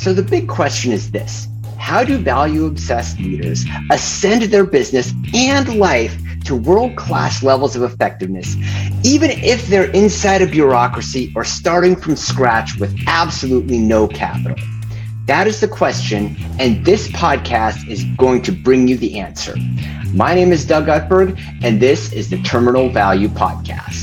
So 0.00 0.14
the 0.14 0.22
big 0.22 0.48
question 0.48 0.92
is 0.92 1.10
this 1.10 1.46
How 1.78 2.02
do 2.02 2.16
value 2.16 2.64
obsessed 2.64 3.18
leaders 3.18 3.66
ascend 3.90 4.44
their 4.44 4.64
business 4.64 5.12
and 5.34 5.78
life 5.78 6.16
to 6.46 6.56
world 6.56 6.96
class 6.96 7.42
levels 7.42 7.76
of 7.76 7.82
effectiveness, 7.82 8.56
even 9.04 9.30
if 9.30 9.66
they're 9.66 9.90
inside 9.90 10.40
a 10.40 10.46
bureaucracy 10.46 11.30
or 11.36 11.44
starting 11.44 11.94
from 11.94 12.16
scratch 12.16 12.78
with 12.80 12.98
absolutely 13.06 13.76
no 13.76 14.08
capital? 14.08 14.56
That 15.26 15.46
is 15.46 15.60
the 15.60 15.68
question, 15.68 16.34
and 16.58 16.82
this 16.82 17.08
podcast 17.08 17.86
is 17.86 18.02
going 18.16 18.40
to 18.44 18.52
bring 18.52 18.88
you 18.88 18.96
the 18.96 19.20
answer. 19.20 19.54
My 20.14 20.34
name 20.34 20.50
is 20.50 20.64
Doug 20.64 20.86
Utberg, 20.86 21.38
and 21.62 21.78
this 21.78 22.10
is 22.14 22.30
the 22.30 22.40
Terminal 22.40 22.88
Value 22.88 23.28
Podcast. 23.28 24.00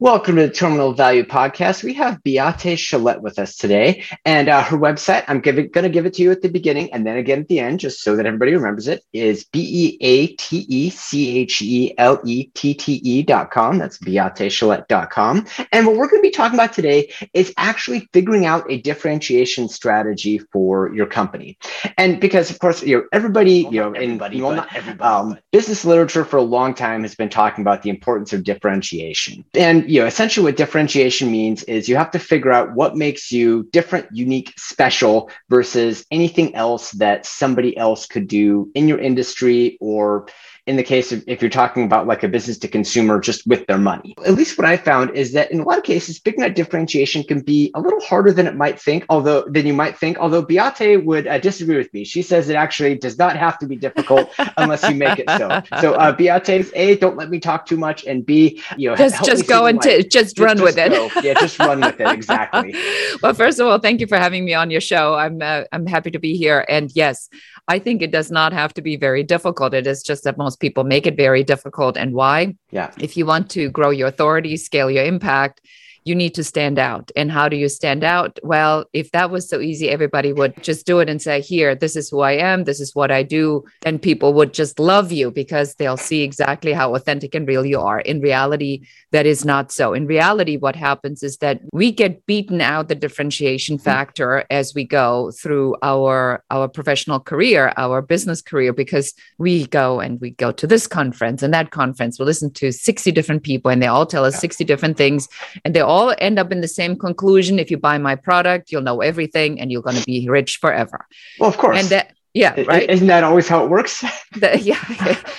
Welcome 0.00 0.36
to 0.36 0.42
the 0.42 0.52
Terminal 0.52 0.92
Value 0.92 1.24
Podcast. 1.24 1.82
We 1.82 1.92
have 1.94 2.22
Beate 2.22 2.78
Chelette 2.78 3.20
with 3.20 3.36
us 3.40 3.56
today, 3.56 4.04
and 4.24 4.48
uh, 4.48 4.62
her 4.62 4.78
website, 4.78 5.24
I'm 5.26 5.40
going 5.40 5.72
to 5.72 5.88
give 5.88 6.06
it 6.06 6.14
to 6.14 6.22
you 6.22 6.30
at 6.30 6.40
the 6.40 6.48
beginning 6.48 6.92
and 6.92 7.04
then 7.04 7.16
again 7.16 7.40
at 7.40 7.48
the 7.48 7.58
end, 7.58 7.80
just 7.80 8.04
so 8.04 8.14
that 8.14 8.24
everybody 8.24 8.54
remembers 8.54 8.86
it, 8.86 9.02
is 9.12 9.42
B 9.46 9.58
E 9.60 9.98
A 10.00 10.26
T 10.36 10.64
E 10.68 10.90
C 10.90 11.38
H 11.38 11.60
E 11.62 11.94
L 11.98 12.20
E 12.24 12.44
T 12.54 12.74
T 12.74 12.92
E 12.92 13.24
dot 13.24 13.50
com. 13.50 13.78
That's 13.78 13.98
dot 13.98 15.10
com. 15.10 15.44
And 15.72 15.84
what 15.84 15.96
we're 15.96 16.08
going 16.08 16.22
to 16.22 16.28
be 16.28 16.30
talking 16.30 16.54
about 16.54 16.74
today 16.74 17.12
is 17.34 17.52
actually 17.56 18.08
figuring 18.12 18.46
out 18.46 18.70
a 18.70 18.80
differentiation 18.80 19.68
strategy 19.68 20.38
for 20.52 20.94
your 20.94 21.06
company. 21.06 21.58
And 21.96 22.20
because, 22.20 22.52
of 22.52 22.60
course, 22.60 22.84
you 22.84 22.98
know, 22.98 23.04
everybody, 23.12 23.64
well, 23.64 23.74
you 23.74 23.80
know, 23.80 23.92
everybody, 23.94 24.36
in, 24.36 24.44
well, 24.44 24.54
not 24.54 24.76
everybody, 24.76 25.02
um, 25.02 25.38
business 25.50 25.84
literature 25.84 26.24
for 26.24 26.36
a 26.36 26.42
long 26.42 26.72
time 26.72 27.02
has 27.02 27.16
been 27.16 27.30
talking 27.30 27.62
about 27.62 27.82
the 27.82 27.90
importance 27.90 28.32
of 28.32 28.44
differentiation. 28.44 29.44
And 29.54 29.87
you 29.88 30.00
know, 30.00 30.06
essentially 30.06 30.44
what 30.44 30.56
differentiation 30.56 31.30
means 31.32 31.62
is 31.64 31.88
you 31.88 31.96
have 31.96 32.10
to 32.10 32.18
figure 32.18 32.52
out 32.52 32.74
what 32.74 32.96
makes 32.96 33.32
you 33.32 33.66
different, 33.72 34.06
unique, 34.12 34.52
special 34.58 35.30
versus 35.48 36.04
anything 36.10 36.54
else 36.54 36.90
that 36.92 37.24
somebody 37.24 37.76
else 37.76 38.04
could 38.06 38.28
do 38.28 38.70
in 38.74 38.86
your 38.86 38.98
industry 38.98 39.78
or 39.80 40.26
in 40.68 40.76
the 40.76 40.82
case 40.82 41.12
of 41.12 41.24
if 41.26 41.40
you're 41.40 41.50
talking 41.50 41.84
about 41.84 42.06
like 42.06 42.22
a 42.22 42.28
business 42.28 42.58
to 42.58 42.68
consumer 42.68 43.18
just 43.18 43.46
with 43.46 43.66
their 43.66 43.78
money. 43.78 44.14
At 44.26 44.34
least 44.34 44.58
what 44.58 44.66
I 44.66 44.76
found 44.76 45.16
is 45.16 45.32
that 45.32 45.50
in 45.50 45.60
a 45.60 45.64
lot 45.64 45.78
of 45.78 45.84
cases, 45.84 46.18
figuring 46.18 46.48
out 46.48 46.54
differentiation 46.54 47.24
can 47.24 47.40
be 47.40 47.70
a 47.74 47.80
little 47.80 48.00
harder 48.00 48.32
than 48.32 48.46
it 48.46 48.54
might 48.54 48.78
think, 48.78 49.06
although 49.08 49.44
than 49.48 49.66
you 49.66 49.72
might 49.72 49.96
think. 49.96 50.18
Although 50.18 50.42
Beate 50.42 51.02
would 51.04 51.26
uh, 51.26 51.38
disagree 51.38 51.78
with 51.78 51.92
me. 51.94 52.04
She 52.04 52.20
says 52.20 52.50
it 52.50 52.54
actually 52.54 52.96
does 52.96 53.16
not 53.16 53.34
have 53.34 53.58
to 53.60 53.66
be 53.66 53.76
difficult 53.76 54.30
unless 54.58 54.86
you 54.86 54.94
make 54.94 55.18
it 55.18 55.30
so. 55.30 55.62
So 55.80 55.94
uh, 55.94 56.12
Beate, 56.12 56.70
A, 56.74 56.96
don't 56.96 57.16
let 57.16 57.30
me 57.30 57.40
talk 57.40 57.64
too 57.64 57.78
much, 57.78 58.04
and 58.04 58.26
B, 58.26 58.62
you 58.76 58.90
know, 58.90 58.96
just 58.96 59.24
just 59.24 59.48
go 59.48 59.64
into 59.66 60.02
just, 60.02 60.36
just 60.36 60.38
run 60.38 60.58
just 60.58 60.64
with 60.64 60.78
it. 60.78 61.24
Yeah, 61.24 61.32
just 61.34 61.58
run 61.58 61.80
with 61.80 61.98
it. 61.98 62.08
Exactly. 62.08 62.74
well, 63.22 63.32
first 63.32 63.58
of 63.58 63.66
all, 63.66 63.78
thank 63.78 64.00
you 64.00 64.06
for 64.06 64.18
having 64.18 64.44
me 64.44 64.52
on 64.52 64.70
your 64.70 64.82
show. 64.82 65.14
I'm 65.14 65.40
uh, 65.40 65.64
I'm 65.72 65.86
happy 65.86 66.10
to 66.10 66.18
be 66.18 66.36
here. 66.36 66.66
And 66.68 66.90
yes, 66.94 67.30
I 67.68 67.78
think 67.78 68.00
it 68.00 68.10
does 68.10 68.30
not 68.30 68.52
have 68.54 68.72
to 68.74 68.82
be 68.82 68.96
very 68.96 69.22
difficult. 69.22 69.74
It 69.74 69.86
is 69.86 70.02
just 70.02 70.24
that 70.24 70.38
most 70.38 70.58
people 70.58 70.84
make 70.84 71.06
it 71.06 71.16
very 71.16 71.44
difficult. 71.44 71.98
And 71.98 72.14
why? 72.14 72.56
Yeah. 72.70 72.90
If 72.98 73.16
you 73.16 73.26
want 73.26 73.50
to 73.50 73.70
grow 73.70 73.90
your 73.90 74.08
authority, 74.08 74.56
scale 74.56 74.90
your 74.90 75.04
impact, 75.04 75.60
you 76.08 76.14
need 76.14 76.34
to 76.34 76.42
stand 76.42 76.78
out. 76.78 77.10
And 77.14 77.30
how 77.30 77.48
do 77.48 77.56
you 77.56 77.68
stand 77.68 78.02
out? 78.02 78.38
Well, 78.42 78.86
if 78.92 79.10
that 79.12 79.30
was 79.30 79.48
so 79.48 79.60
easy, 79.60 79.90
everybody 79.90 80.32
would 80.32 80.60
just 80.62 80.86
do 80.86 81.00
it 81.00 81.08
and 81.08 81.20
say, 81.20 81.40
Here, 81.40 81.74
this 81.74 81.94
is 81.94 82.08
who 82.08 82.20
I 82.20 82.32
am, 82.32 82.64
this 82.64 82.80
is 82.80 82.94
what 82.94 83.10
I 83.10 83.22
do. 83.22 83.64
And 83.84 84.00
people 84.00 84.32
would 84.34 84.54
just 84.54 84.78
love 84.78 85.12
you 85.12 85.30
because 85.30 85.74
they'll 85.74 85.96
see 85.96 86.22
exactly 86.22 86.72
how 86.72 86.94
authentic 86.94 87.34
and 87.34 87.46
real 87.46 87.66
you 87.66 87.80
are. 87.80 88.00
In 88.00 88.20
reality, 88.20 88.86
that 89.10 89.26
is 89.26 89.44
not 89.44 89.70
so. 89.70 89.92
In 89.92 90.06
reality, 90.06 90.56
what 90.56 90.76
happens 90.76 91.22
is 91.22 91.36
that 91.38 91.60
we 91.72 91.92
get 91.92 92.24
beaten 92.26 92.60
out 92.60 92.88
the 92.88 92.94
differentiation 92.94 93.76
mm-hmm. 93.76 93.84
factor 93.84 94.44
as 94.50 94.74
we 94.74 94.84
go 94.84 95.30
through 95.32 95.76
our 95.82 96.42
our 96.50 96.68
professional 96.68 97.20
career, 97.20 97.72
our 97.76 98.00
business 98.00 98.40
career, 98.40 98.72
because 98.72 99.14
we 99.36 99.66
go 99.66 100.00
and 100.00 100.20
we 100.20 100.30
go 100.30 100.52
to 100.52 100.66
this 100.66 100.86
conference 100.86 101.42
and 101.42 101.52
that 101.52 101.70
conference. 101.70 102.18
We 102.18 102.24
listen 102.24 102.50
to 102.54 102.72
60 102.72 103.12
different 103.12 103.42
people 103.42 103.70
and 103.70 103.82
they 103.82 103.86
all 103.86 104.06
tell 104.06 104.24
us 104.24 104.38
60 104.40 104.64
different 104.64 104.96
things 104.96 105.28
and 105.64 105.74
they 105.74 105.80
all 105.80 105.97
all 105.98 106.14
end 106.18 106.38
up 106.38 106.52
in 106.52 106.60
the 106.60 106.68
same 106.80 106.96
conclusion. 106.96 107.58
If 107.58 107.70
you 107.70 107.78
buy 107.78 107.98
my 107.98 108.14
product, 108.14 108.70
you'll 108.70 108.88
know 108.90 109.00
everything 109.00 109.60
and 109.60 109.72
you're 109.72 109.82
going 109.82 109.96
to 109.96 110.06
be 110.06 110.28
rich 110.28 110.58
forever. 110.58 111.06
Well, 111.40 111.50
of 111.50 111.58
course. 111.58 111.78
And 111.78 111.88
that, 111.88 112.14
yeah, 112.34 112.52
right. 112.62 112.88
Isn't 112.88 113.08
that 113.08 113.24
always 113.24 113.48
how 113.48 113.64
it 113.64 113.70
works? 113.70 114.00
the, 114.32 114.58
yeah, 114.60 114.82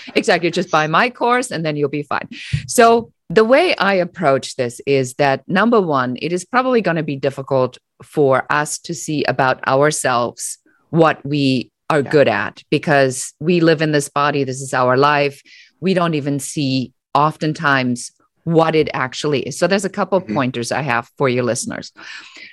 exactly. 0.16 0.52
Just 0.52 0.70
buy 0.70 0.88
my 0.88 1.10
course 1.10 1.50
and 1.52 1.66
then 1.66 1.76
you'll 1.78 1.98
be 2.02 2.04
fine. 2.04 2.28
So, 2.68 3.12
the 3.32 3.46
way 3.46 3.76
I 3.76 3.94
approach 3.94 4.56
this 4.56 4.82
is 4.88 5.14
that 5.16 5.48
number 5.48 5.80
one, 5.80 6.18
it 6.20 6.34
is 6.34 6.44
probably 6.46 6.82
going 6.82 6.98
to 6.98 7.04
be 7.04 7.16
difficult 7.16 7.78
for 8.02 8.44
us 8.50 8.80
to 8.80 8.94
see 8.96 9.24
about 9.26 9.66
ourselves 9.68 10.58
what 10.90 11.24
we 11.24 11.72
are 11.92 12.02
yeah. 12.02 12.10
good 12.10 12.28
at 12.28 12.64
because 12.72 13.34
we 13.40 13.60
live 13.60 13.84
in 13.84 13.92
this 13.92 14.10
body. 14.10 14.44
This 14.44 14.62
is 14.62 14.74
our 14.74 14.98
life. 14.98 15.44
We 15.80 15.94
don't 15.94 16.16
even 16.16 16.40
see 16.40 16.92
oftentimes 17.14 18.12
what 18.44 18.76
it 18.76 18.90
actually 18.94 19.42
is. 19.42 19.58
So 19.58 19.68
there's 19.68 19.86
a 19.86 19.90
couple 19.90 20.22
mm-hmm. 20.22 20.34
pointers 20.34 20.72
I 20.72 20.82
have 20.82 21.10
for 21.18 21.30
your 21.30 21.44
listeners. 21.44 21.92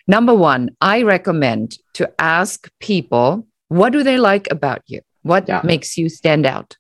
Number 0.07 0.35
one, 0.35 0.71
I 0.81 1.03
recommend 1.03 1.79
to 1.95 2.11
ask 2.19 2.71
people 2.81 3.47
what 3.69 3.93
do 3.93 4.03
they 4.03 4.19
like 4.19 4.47
about 4.51 4.83
you? 4.87 5.01
What 5.23 5.49
yeah. 5.49 5.61
makes 5.65 5.99
you 5.99 6.09
stand 6.09 6.47
out? 6.47 6.77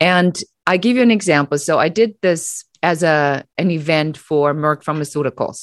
And 0.00 0.38
I 0.66 0.78
give 0.78 0.96
you 0.96 1.02
an 1.02 1.10
example. 1.10 1.58
So 1.58 1.78
I 1.78 1.88
did 1.88 2.14
this 2.22 2.64
as 2.82 3.02
a 3.02 3.44
an 3.58 3.70
event 3.70 4.16
for 4.16 4.54
Merck 4.54 4.82
Pharmaceuticals. 4.82 5.60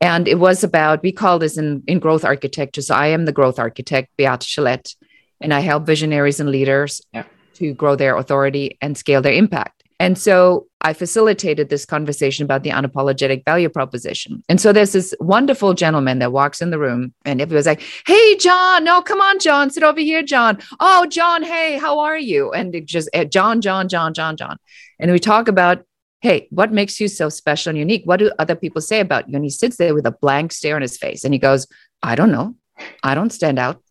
And 0.00 0.28
it 0.28 0.38
was 0.38 0.62
about, 0.62 1.02
we 1.02 1.12
call 1.12 1.38
this 1.38 1.58
in, 1.58 1.82
in 1.86 1.98
growth 1.98 2.24
architecture. 2.24 2.82
So 2.82 2.94
I 2.94 3.08
am 3.08 3.24
the 3.24 3.32
growth 3.32 3.58
architect, 3.58 4.10
Beate 4.16 4.40
Chelette, 4.40 4.94
and 5.40 5.52
I 5.52 5.60
help 5.60 5.86
visionaries 5.86 6.40
and 6.40 6.50
leaders 6.50 7.00
yeah. 7.12 7.24
to 7.54 7.72
grow 7.74 7.96
their 7.96 8.16
authority 8.16 8.78
and 8.80 8.96
scale 8.96 9.22
their 9.22 9.32
impact. 9.32 9.77
And 10.00 10.16
so 10.16 10.66
I 10.80 10.92
facilitated 10.92 11.68
this 11.68 11.84
conversation 11.84 12.44
about 12.44 12.62
the 12.62 12.70
unapologetic 12.70 13.44
value 13.44 13.68
proposition. 13.68 14.42
And 14.48 14.60
so 14.60 14.72
there's 14.72 14.92
this 14.92 15.12
wonderful 15.18 15.74
gentleman 15.74 16.20
that 16.20 16.30
walks 16.30 16.62
in 16.62 16.70
the 16.70 16.78
room 16.78 17.12
and 17.24 17.40
everyone's 17.40 17.66
like, 17.66 17.82
Hey, 18.06 18.36
John, 18.36 18.84
no, 18.84 19.02
come 19.02 19.20
on, 19.20 19.40
John, 19.40 19.70
sit 19.70 19.82
over 19.82 20.00
here, 20.00 20.22
John. 20.22 20.58
Oh, 20.78 21.06
John, 21.06 21.42
hey, 21.42 21.78
how 21.78 21.98
are 21.98 22.18
you? 22.18 22.52
And 22.52 22.74
it 22.74 22.86
just 22.86 23.08
uh, 23.12 23.24
John, 23.24 23.60
John, 23.60 23.88
John, 23.88 24.14
John, 24.14 24.36
John. 24.36 24.56
And 25.00 25.10
we 25.10 25.18
talk 25.18 25.48
about, 25.48 25.84
Hey, 26.20 26.48
what 26.50 26.72
makes 26.72 27.00
you 27.00 27.08
so 27.08 27.28
special 27.28 27.70
and 27.70 27.78
unique? 27.78 28.02
What 28.04 28.18
do 28.18 28.30
other 28.38 28.56
people 28.56 28.80
say 28.80 29.00
about 29.00 29.28
you? 29.28 29.34
And 29.34 29.44
he 29.44 29.50
sits 29.50 29.76
there 29.76 29.94
with 29.94 30.06
a 30.06 30.10
blank 30.12 30.52
stare 30.52 30.76
on 30.76 30.82
his 30.82 30.96
face 30.96 31.24
and 31.24 31.32
he 31.32 31.38
goes, 31.38 31.66
I 32.02 32.14
don't 32.14 32.32
know. 32.32 32.54
I 33.02 33.14
don't 33.14 33.32
stand 33.32 33.58
out. 33.58 33.82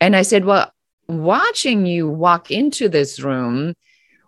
And 0.00 0.16
I 0.16 0.22
said, 0.22 0.46
Well, 0.46 0.72
watching 1.08 1.84
you 1.84 2.08
walk 2.08 2.50
into 2.50 2.88
this 2.88 3.20
room, 3.20 3.74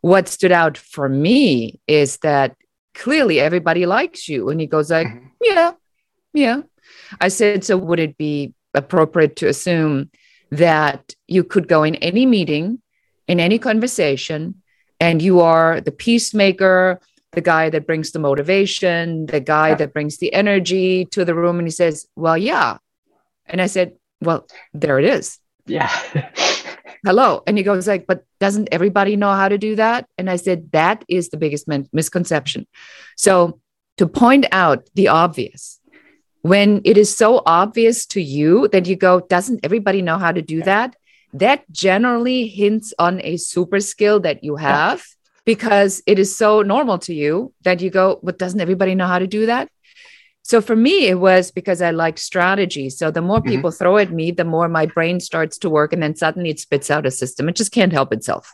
what 0.04 0.28
stood 0.28 0.53
out 0.53 0.76
for 0.76 1.09
me 1.09 1.81
is 1.87 2.19
that 2.19 2.54
clearly 2.94 3.41
everybody 3.41 3.87
likes 3.87 4.28
you. 4.28 4.50
And 4.50 4.60
he 4.60 4.66
goes 4.66 4.91
like, 4.91 5.06
mm-hmm. 5.06 5.28
yeah, 5.41 5.72
yeah. 6.34 6.60
I 7.22 7.28
said, 7.28 7.65
so 7.65 7.78
would 7.78 7.98
it 7.98 8.19
be 8.19 8.53
appropriate 8.75 9.37
to 9.37 9.48
assume 9.48 10.10
that 10.50 11.15
you 11.26 11.42
could 11.42 11.69
go 11.69 11.84
in 11.84 11.94
any 11.97 12.26
meeting, 12.26 12.82
in 13.28 13.41
any 13.41 13.59
conversation, 13.59 14.60
and 15.00 15.22
you 15.22 15.41
are 15.41 15.81
the 15.81 15.91
peacemaker, 15.91 17.00
the 17.32 17.41
guy 17.41 17.71
that 17.71 17.86
brings 17.86 18.10
the 18.10 18.19
motivation, 18.19 19.25
the 19.25 19.41
guy 19.41 19.71
yeah. 19.71 19.76
that 19.76 19.94
brings 19.94 20.19
the 20.19 20.34
energy 20.34 21.06
to 21.12 21.25
the 21.25 21.34
room. 21.34 21.59
And 21.59 21.66
he 21.66 21.72
says, 21.72 22.06
well, 22.15 22.36
yeah. 22.36 22.76
And 23.47 23.59
I 23.59 23.69
said, 23.69 23.94
well, 24.21 24.47
there 24.75 24.98
it 24.98 25.06
is. 25.06 25.38
Yeah. 25.65 25.91
hello. 27.04 27.42
And 27.47 27.56
he 27.56 27.65
goes 27.65 27.87
like 27.87 28.06
but 28.06 28.25
doesn't 28.41 28.69
everybody 28.72 29.16
know 29.16 29.32
how 29.32 29.48
to 29.48 29.59
do 29.59 29.76
that? 29.76 30.06
And 30.18 30.30
i 30.30 30.36
said 30.36 30.72
that 30.72 31.04
is 31.09 31.28
the 31.28 31.36
biggest 31.36 31.68
misconception. 31.92 32.66
So 33.16 33.60
to 33.98 34.06
point 34.06 34.47
out 34.53 34.89
the 34.95 35.09
obvious 35.09 35.80
when 36.42 36.80
it 36.84 36.97
is 36.98 37.15
so 37.15 37.42
obvious 37.47 38.06
to 38.06 38.21
you 38.21 38.68
that 38.68 38.86
you 38.86 38.97
go 38.97 39.21
doesn't 39.21 39.60
everybody 39.62 40.03
know 40.03 40.18
how 40.18 40.33
to 40.33 40.42
do 40.42 40.62
that? 40.62 40.97
That 41.33 41.71
generally 41.72 42.47
hints 42.47 42.95
on 42.98 43.21
a 43.24 43.36
super 43.36 43.80
skill 43.80 44.21
that 44.21 44.45
you 44.45 44.57
have 44.57 45.04
because 45.45 46.03
it 46.07 46.18
is 46.18 46.36
so 46.36 46.62
normal 46.62 46.98
to 46.98 47.15
you 47.15 47.53
that 47.62 47.80
you 47.80 47.91
go 47.91 48.21
but 48.22 48.39
doesn't 48.39 48.60
everybody 48.60 48.95
know 48.95 49.07
how 49.07 49.18
to 49.18 49.27
do 49.27 49.47
that 49.47 49.68
so 50.47 50.61
for 50.61 50.77
me, 50.77 51.07
it 51.07 51.19
was 51.19 51.51
because 51.51 51.81
I 51.81 51.91
like 51.91 52.19
strategy. 52.19 52.91
So 52.91 53.11
the 53.11 53.23
more 53.23 53.39
mm-hmm. 53.39 53.49
people 53.49 53.71
mm-hmm. 53.71 53.79
throw 53.79 53.97
at 53.97 54.13
me, 54.13 54.31
the 54.31 54.45
more 54.45 54.69
my 54.69 54.85
brain 54.85 55.19
starts 55.19 55.57
to 55.59 55.71
work. 55.71 55.95
And 55.95 56.03
then 56.03 56.15
suddenly 56.17 56.51
it 56.51 56.61
spits 56.61 56.91
out 56.91 57.07
a 57.07 57.11
system. 57.11 57.49
It 57.49 57.57
just 57.57 57.73
can't 57.73 57.95
help 57.95 58.13
itself. 58.13 58.53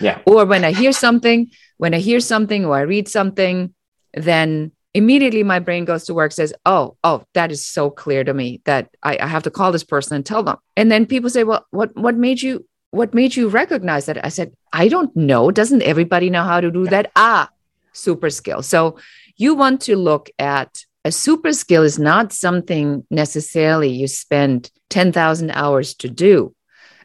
Yeah. 0.00 0.20
Or 0.26 0.44
when 0.46 0.64
I 0.64 0.70
hear 0.70 0.92
something, 0.92 1.50
when 1.76 1.92
I 1.92 1.98
hear 1.98 2.20
something 2.20 2.64
or 2.64 2.76
I 2.76 2.82
read 2.82 3.08
something, 3.08 3.74
then 4.14 4.70
immediately 4.94 5.42
my 5.42 5.58
brain 5.58 5.84
goes 5.84 6.04
to 6.04 6.14
work, 6.14 6.30
says, 6.30 6.54
Oh, 6.64 6.96
oh, 7.02 7.24
that 7.34 7.50
is 7.50 7.66
so 7.66 7.90
clear 7.90 8.22
to 8.22 8.32
me 8.32 8.60
that 8.64 8.90
I, 9.02 9.18
I 9.20 9.26
have 9.26 9.42
to 9.42 9.50
call 9.50 9.72
this 9.72 9.84
person 9.84 10.14
and 10.14 10.24
tell 10.24 10.44
them. 10.44 10.58
And 10.76 10.88
then 10.90 11.04
people 11.04 11.30
say, 11.30 11.42
Well, 11.42 11.66
what 11.70 11.96
what 11.96 12.14
made 12.14 12.42
you 12.42 12.64
what 12.92 13.12
made 13.12 13.34
you 13.34 13.48
recognize 13.48 14.06
that? 14.06 14.24
I 14.24 14.28
said, 14.28 14.52
I 14.72 14.86
don't 14.86 15.14
know. 15.16 15.50
Doesn't 15.50 15.82
everybody 15.82 16.30
know 16.30 16.44
how 16.44 16.60
to 16.60 16.70
do 16.70 16.86
that? 16.86 17.10
Ah, 17.16 17.50
super 17.92 18.30
skill. 18.30 18.62
So 18.62 18.98
you 19.36 19.56
want 19.56 19.80
to 19.82 19.96
look 19.96 20.30
at 20.38 20.84
a 21.04 21.12
super 21.12 21.52
skill 21.52 21.82
is 21.82 21.98
not 21.98 22.32
something 22.32 23.04
necessarily 23.10 23.88
you 23.88 24.08
spend 24.08 24.70
10,000 24.90 25.50
hours 25.50 25.94
to 25.94 26.08
do. 26.08 26.54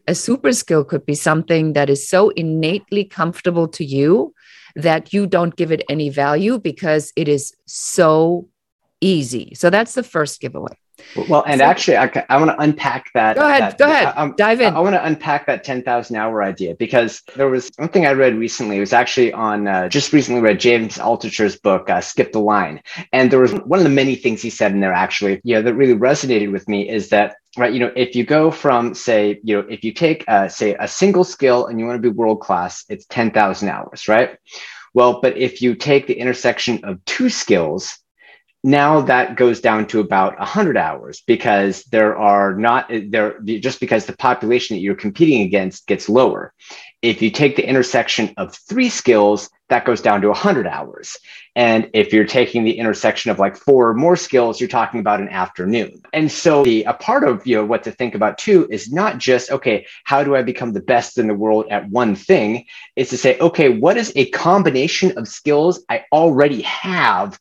A 0.07 0.15
super 0.15 0.53
skill 0.53 0.83
could 0.83 1.05
be 1.05 1.15
something 1.15 1.73
that 1.73 1.89
is 1.89 2.07
so 2.07 2.29
innately 2.29 3.03
comfortable 3.03 3.67
to 3.67 3.83
you 3.83 4.33
that 4.75 5.13
you 5.13 5.27
don't 5.27 5.55
give 5.55 5.71
it 5.71 5.83
any 5.89 6.09
value 6.09 6.57
because 6.59 7.11
it 7.15 7.27
is 7.27 7.53
so 7.65 8.47
easy. 9.01 9.53
So 9.55 9.69
that's 9.69 9.93
the 9.93 10.03
first 10.03 10.39
giveaway. 10.39 10.77
Well, 11.27 11.43
and 11.47 11.59
so, 11.59 11.65
actually, 11.65 11.97
I, 11.97 12.25
I 12.29 12.37
want 12.37 12.51
to 12.51 12.59
unpack 12.59 13.11
that. 13.13 13.35
Go 13.35 13.47
ahead. 13.47 13.61
That, 13.61 13.77
go 13.77 13.85
ahead. 13.85 14.13
Um, 14.15 14.33
Dive 14.37 14.61
in. 14.61 14.73
I, 14.73 14.77
I 14.77 14.79
want 14.79 14.95
to 14.95 15.05
unpack 15.05 15.45
that 15.47 15.63
10,000 15.63 16.15
hour 16.15 16.43
idea 16.43 16.75
because 16.75 17.21
there 17.35 17.49
was 17.49 17.69
one 17.77 17.89
thing 17.89 18.05
I 18.05 18.11
read 18.11 18.35
recently. 18.35 18.77
It 18.77 18.81
was 18.81 18.93
actually 18.93 19.33
on, 19.33 19.67
uh, 19.67 19.89
just 19.89 20.13
recently 20.13 20.41
read 20.41 20.59
James 20.59 20.97
Altucher's 20.97 21.57
book, 21.57 21.89
uh, 21.89 22.01
Skip 22.01 22.31
the 22.31 22.39
Line. 22.39 22.81
And 23.13 23.31
there 23.31 23.39
was 23.39 23.53
one 23.53 23.79
of 23.79 23.83
the 23.83 23.89
many 23.89 24.15
things 24.15 24.41
he 24.41 24.49
said 24.49 24.71
in 24.71 24.79
there 24.79 24.93
actually, 24.93 25.41
you 25.43 25.55
know, 25.55 25.61
that 25.61 25.73
really 25.73 25.95
resonated 25.95 26.51
with 26.51 26.67
me 26.67 26.89
is 26.89 27.09
that 27.09 27.35
right 27.57 27.73
you 27.73 27.79
know 27.79 27.91
if 27.95 28.15
you 28.15 28.23
go 28.23 28.51
from 28.51 28.93
say 28.93 29.39
you 29.43 29.55
know 29.55 29.67
if 29.69 29.83
you 29.83 29.91
take 29.91 30.23
uh, 30.27 30.47
say 30.47 30.75
a 30.79 30.87
single 30.87 31.23
skill 31.23 31.67
and 31.67 31.79
you 31.79 31.85
want 31.85 32.01
to 32.01 32.11
be 32.11 32.15
world 32.15 32.39
class 32.41 32.85
it's 32.89 33.05
10,000 33.07 33.69
hours 33.69 34.07
right 34.07 34.37
well 34.93 35.19
but 35.21 35.35
if 35.37 35.61
you 35.61 35.75
take 35.75 36.07
the 36.07 36.13
intersection 36.13 36.79
of 36.83 37.03
two 37.05 37.29
skills 37.29 37.99
now 38.63 39.01
that 39.01 39.37
goes 39.37 39.61
down 39.61 39.87
to 39.87 39.99
about 39.99 40.37
100 40.37 40.75
hours 40.75 41.23
because 41.25 41.83
there 41.85 42.17
are 42.17 42.55
not 42.55 42.91
there 43.07 43.39
just 43.41 43.79
because 43.79 44.05
the 44.05 44.17
population 44.17 44.75
that 44.75 44.81
you're 44.81 44.95
competing 44.95 45.41
against 45.41 45.87
gets 45.87 46.09
lower. 46.09 46.53
If 47.01 47.21
you 47.21 47.31
take 47.31 47.55
the 47.55 47.67
intersection 47.67 48.33
of 48.35 48.53
three 48.53 48.89
skills 48.89 49.49
that 49.69 49.85
goes 49.85 50.01
down 50.01 50.21
to 50.21 50.27
100 50.27 50.67
hours. 50.67 51.15
And 51.55 51.89
if 51.93 52.11
you're 52.11 52.25
taking 52.25 52.63
the 52.63 52.77
intersection 52.77 53.31
of 53.31 53.39
like 53.39 53.55
four 53.55 53.89
or 53.89 53.93
more 53.93 54.15
skills 54.15 54.59
you're 54.59 54.67
talking 54.67 54.99
about 54.99 55.21
an 55.21 55.29
afternoon. 55.29 56.01
And 56.11 56.31
so 56.31 56.63
the 56.63 56.83
a 56.83 56.93
part 56.93 57.23
of 57.23 57.45
you 57.47 57.55
know 57.55 57.65
what 57.65 57.83
to 57.83 57.91
think 57.91 58.15
about 58.15 58.37
too 58.37 58.67
is 58.69 58.91
not 58.91 59.19
just 59.19 59.51
okay 59.51 59.85
how 60.03 60.23
do 60.23 60.35
i 60.35 60.41
become 60.41 60.73
the 60.73 60.81
best 60.81 61.17
in 61.17 61.27
the 61.27 61.33
world 61.33 61.65
at 61.69 61.89
one 61.89 62.15
thing? 62.15 62.65
Is 62.95 63.09
to 63.09 63.17
say 63.17 63.39
okay 63.39 63.69
what 63.69 63.95
is 63.95 64.11
a 64.15 64.29
combination 64.31 65.17
of 65.17 65.27
skills 65.27 65.83
i 65.87 66.03
already 66.11 66.61
have 66.61 67.39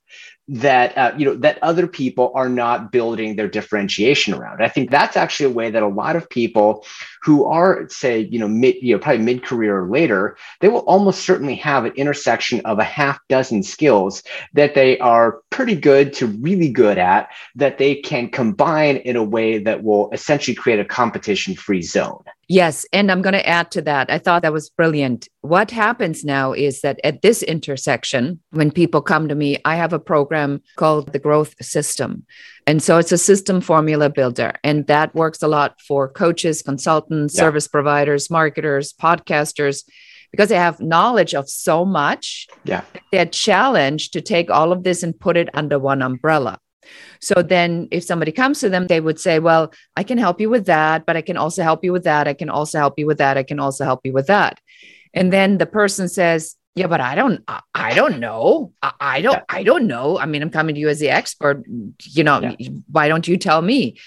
that 0.48 0.96
uh, 0.96 1.12
you 1.16 1.26
know 1.26 1.34
that 1.34 1.58
other 1.62 1.86
people 1.86 2.32
are 2.34 2.48
not 2.48 2.90
building 2.90 3.36
their 3.36 3.48
differentiation 3.48 4.32
around. 4.32 4.62
I 4.62 4.68
think 4.68 4.90
that's 4.90 5.16
actually 5.16 5.46
a 5.46 5.54
way 5.54 5.70
that 5.70 5.82
a 5.82 5.88
lot 5.88 6.16
of 6.16 6.28
people 6.30 6.86
who 7.22 7.44
are 7.44 7.86
say 7.90 8.20
you 8.20 8.38
know 8.38 8.48
mid 8.48 8.76
you 8.80 8.94
know 8.94 8.98
probably 8.98 9.22
mid 9.24 9.44
career 9.44 9.80
or 9.80 9.88
later 9.88 10.36
they 10.60 10.68
will 10.68 10.80
almost 10.80 11.20
certainly 11.20 11.54
have 11.56 11.84
an 11.84 11.92
intersection 11.92 12.60
of 12.64 12.78
a 12.78 12.84
half 12.84 13.20
dozen 13.28 13.62
skills 13.62 14.22
that 14.54 14.74
they 14.74 14.98
are 15.00 15.42
pretty 15.50 15.76
good 15.76 16.12
to 16.14 16.26
really 16.26 16.70
good 16.70 16.96
at 16.96 17.28
that 17.54 17.76
they 17.76 17.96
can 17.96 18.30
combine 18.30 18.96
in 18.96 19.16
a 19.16 19.22
way 19.22 19.58
that 19.58 19.82
will 19.82 20.10
essentially 20.12 20.54
create 20.54 20.80
a 20.80 20.84
competition 20.84 21.54
free 21.54 21.82
zone. 21.82 22.22
Yes. 22.48 22.86
And 22.94 23.12
I'm 23.12 23.20
going 23.20 23.34
to 23.34 23.46
add 23.46 23.70
to 23.72 23.82
that. 23.82 24.10
I 24.10 24.18
thought 24.18 24.40
that 24.40 24.54
was 24.54 24.70
brilliant. 24.70 25.28
What 25.42 25.70
happens 25.70 26.24
now 26.24 26.54
is 26.54 26.80
that 26.80 26.98
at 27.04 27.20
this 27.20 27.42
intersection, 27.42 28.40
when 28.50 28.70
people 28.70 29.02
come 29.02 29.28
to 29.28 29.34
me, 29.34 29.58
I 29.66 29.76
have 29.76 29.92
a 29.92 29.98
program 29.98 30.62
called 30.76 31.12
the 31.12 31.18
Growth 31.18 31.54
System. 31.62 32.24
And 32.66 32.82
so 32.82 32.96
it's 32.96 33.12
a 33.12 33.18
system 33.18 33.60
formula 33.60 34.08
builder. 34.08 34.54
And 34.64 34.86
that 34.86 35.14
works 35.14 35.42
a 35.42 35.48
lot 35.48 35.78
for 35.86 36.08
coaches, 36.08 36.62
consultants, 36.62 37.34
yeah. 37.34 37.40
service 37.40 37.68
providers, 37.68 38.30
marketers, 38.30 38.94
podcasters, 38.94 39.84
because 40.30 40.48
they 40.48 40.56
have 40.56 40.80
knowledge 40.80 41.34
of 41.34 41.50
so 41.50 41.84
much. 41.84 42.46
Yeah. 42.64 42.82
They're 43.12 43.26
challenged 43.26 44.14
to 44.14 44.22
take 44.22 44.50
all 44.50 44.72
of 44.72 44.84
this 44.84 45.02
and 45.02 45.18
put 45.18 45.36
it 45.36 45.50
under 45.52 45.78
one 45.78 46.00
umbrella. 46.00 46.58
So 47.20 47.42
then 47.42 47.88
if 47.90 48.04
somebody 48.04 48.32
comes 48.32 48.60
to 48.60 48.68
them, 48.68 48.86
they 48.86 49.00
would 49.00 49.20
say, 49.20 49.38
Well, 49.38 49.72
I 49.96 50.02
can 50.02 50.18
help 50.18 50.40
you 50.40 50.50
with 50.50 50.66
that, 50.66 51.06
but 51.06 51.16
I 51.16 51.22
can 51.22 51.36
also 51.36 51.62
help 51.62 51.84
you 51.84 51.92
with 51.92 52.04
that. 52.04 52.28
I 52.28 52.34
can 52.34 52.50
also 52.50 52.78
help 52.78 52.98
you 52.98 53.06
with 53.06 53.18
that. 53.18 53.36
I 53.36 53.42
can 53.42 53.60
also 53.60 53.84
help 53.84 54.00
you 54.04 54.12
with 54.12 54.26
that. 54.28 54.60
And 55.14 55.32
then 55.32 55.58
the 55.58 55.66
person 55.66 56.08
says, 56.08 56.54
yeah, 56.78 56.86
but 56.86 57.00
I 57.00 57.16
don't, 57.16 57.42
I 57.74 57.94
don't 57.94 58.20
know. 58.20 58.72
I 58.82 59.20
don't, 59.20 59.42
I 59.48 59.64
don't 59.64 59.88
know. 59.88 60.16
I 60.16 60.26
mean, 60.26 60.42
I'm 60.42 60.50
coming 60.50 60.76
to 60.76 60.80
you 60.80 60.88
as 60.88 61.00
the 61.00 61.08
expert. 61.08 61.64
You 62.04 62.22
know, 62.22 62.54
yeah. 62.56 62.68
why 62.90 63.08
don't 63.08 63.26
you 63.26 63.36
tell 63.36 63.60
me? 63.60 63.98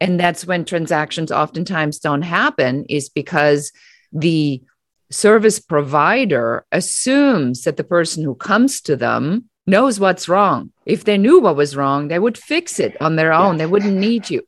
And 0.00 0.20
that's 0.20 0.46
when 0.46 0.66
transactions 0.66 1.32
oftentimes 1.32 1.98
don't 2.00 2.22
happen, 2.22 2.84
is 2.84 3.08
because 3.08 3.72
the 4.12 4.62
service 5.10 5.58
provider 5.58 6.66
assumes 6.70 7.62
that 7.62 7.78
the 7.78 7.84
person 7.84 8.22
who 8.22 8.34
comes 8.34 8.82
to 8.82 8.94
them 8.94 9.48
knows 9.68 10.00
what's 10.00 10.28
wrong. 10.28 10.72
If 10.86 11.04
they 11.04 11.18
knew 11.18 11.38
what 11.40 11.54
was 11.54 11.76
wrong, 11.76 12.08
they 12.08 12.18
would 12.18 12.38
fix 12.38 12.80
it 12.80 13.00
on 13.00 13.16
their 13.16 13.32
own. 13.32 13.58
They 13.58 13.66
wouldn't 13.66 13.96
need 13.96 14.30
you. 14.30 14.42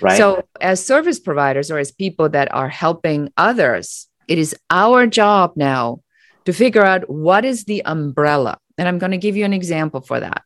Right. 0.00 0.18
So, 0.18 0.44
as 0.60 0.84
service 0.84 1.20
providers 1.20 1.70
or 1.70 1.78
as 1.78 1.92
people 1.92 2.28
that 2.30 2.52
are 2.52 2.68
helping 2.68 3.32
others, 3.36 4.08
it 4.28 4.38
is 4.38 4.54
our 4.70 5.06
job 5.06 5.52
now 5.56 6.00
to 6.44 6.52
figure 6.52 6.84
out 6.84 7.08
what 7.08 7.44
is 7.44 7.64
the 7.64 7.84
umbrella. 7.84 8.58
And 8.76 8.88
I'm 8.88 8.98
going 8.98 9.12
to 9.12 9.18
give 9.18 9.36
you 9.36 9.44
an 9.44 9.52
example 9.52 10.00
for 10.00 10.20
that. 10.20 10.42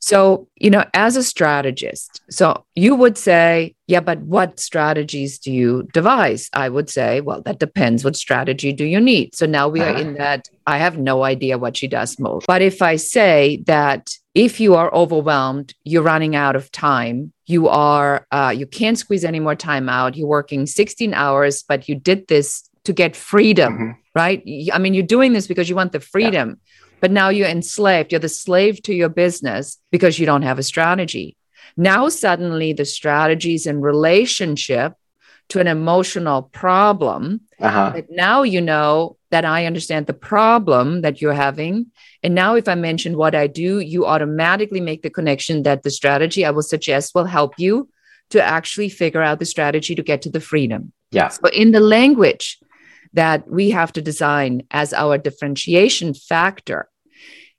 So, 0.00 0.48
you 0.56 0.70
know, 0.70 0.84
as 0.94 1.16
a 1.16 1.22
strategist, 1.22 2.22
so 2.30 2.64
you 2.74 2.94
would 2.94 3.18
say, 3.18 3.74
yeah, 3.86 4.00
but 4.00 4.20
what 4.20 4.60
strategies 4.60 5.38
do 5.38 5.52
you 5.52 5.88
devise? 5.92 6.48
I 6.52 6.68
would 6.68 6.88
say, 6.88 7.20
well, 7.20 7.42
that 7.42 7.58
depends. 7.58 8.04
What 8.04 8.16
strategy 8.16 8.72
do 8.72 8.84
you 8.84 9.00
need? 9.00 9.34
So 9.34 9.46
now 9.46 9.68
we 9.68 9.80
are 9.80 9.96
in 9.96 10.08
uh-huh. 10.08 10.18
that 10.18 10.48
I 10.66 10.78
have 10.78 10.98
no 10.98 11.24
idea 11.24 11.58
what 11.58 11.76
she 11.76 11.88
does 11.88 12.18
most. 12.18 12.46
But 12.46 12.62
if 12.62 12.80
I 12.80 12.96
say 12.96 13.62
that 13.66 14.10
if 14.34 14.60
you 14.60 14.76
are 14.76 14.94
overwhelmed, 14.94 15.74
you're 15.84 16.02
running 16.02 16.36
out 16.36 16.54
of 16.54 16.70
time, 16.70 17.32
you 17.46 17.66
are, 17.68 18.26
uh, 18.30 18.54
you 18.56 18.66
can't 18.66 18.98
squeeze 18.98 19.24
any 19.24 19.40
more 19.40 19.56
time 19.56 19.88
out, 19.88 20.16
you're 20.16 20.28
working 20.28 20.66
16 20.66 21.12
hours, 21.12 21.64
but 21.64 21.88
you 21.88 21.96
did 21.96 22.28
this 22.28 22.68
to 22.84 22.92
get 22.92 23.16
freedom, 23.16 23.72
mm-hmm. 23.72 23.90
right? 24.14 24.42
I 24.72 24.78
mean, 24.78 24.94
you're 24.94 25.02
doing 25.02 25.32
this 25.32 25.48
because 25.48 25.68
you 25.68 25.74
want 25.74 25.92
the 25.92 26.00
freedom. 26.00 26.50
Yeah 26.50 26.54
but 27.00 27.10
now 27.10 27.28
you're 27.28 27.48
enslaved. 27.48 28.12
You're 28.12 28.18
the 28.20 28.28
slave 28.28 28.82
to 28.82 28.94
your 28.94 29.08
business 29.08 29.78
because 29.90 30.18
you 30.18 30.26
don't 30.26 30.42
have 30.42 30.58
a 30.58 30.62
strategy. 30.62 31.36
Now, 31.76 32.08
suddenly, 32.08 32.72
the 32.72 32.84
strategies 32.84 33.66
in 33.66 33.80
relationship 33.80 34.94
to 35.48 35.60
an 35.60 35.66
emotional 35.66 36.42
problem. 36.42 37.40
Uh-huh. 37.60 38.02
now 38.10 38.42
you 38.42 38.60
know 38.60 39.16
that 39.30 39.44
I 39.44 39.66
understand 39.66 40.06
the 40.06 40.14
problem 40.14 41.02
that 41.02 41.20
you're 41.20 41.32
having. 41.32 41.86
And 42.22 42.34
now, 42.34 42.54
if 42.54 42.68
I 42.68 42.74
mention 42.74 43.16
what 43.16 43.34
I 43.34 43.46
do, 43.46 43.80
you 43.80 44.06
automatically 44.06 44.80
make 44.80 45.02
the 45.02 45.10
connection 45.10 45.62
that 45.64 45.82
the 45.82 45.90
strategy 45.90 46.44
I 46.44 46.50
will 46.50 46.62
suggest 46.62 47.14
will 47.14 47.24
help 47.24 47.54
you 47.58 47.88
to 48.30 48.42
actually 48.42 48.88
figure 48.88 49.22
out 49.22 49.38
the 49.38 49.46
strategy 49.46 49.94
to 49.94 50.02
get 50.02 50.22
to 50.22 50.30
the 50.30 50.40
freedom. 50.40 50.92
Yeah. 51.10 51.28
So, 51.28 51.48
in 51.48 51.72
the 51.72 51.80
language, 51.80 52.58
that 53.12 53.48
we 53.50 53.70
have 53.70 53.92
to 53.94 54.02
design 54.02 54.62
as 54.70 54.92
our 54.92 55.18
differentiation 55.18 56.14
factor. 56.14 56.88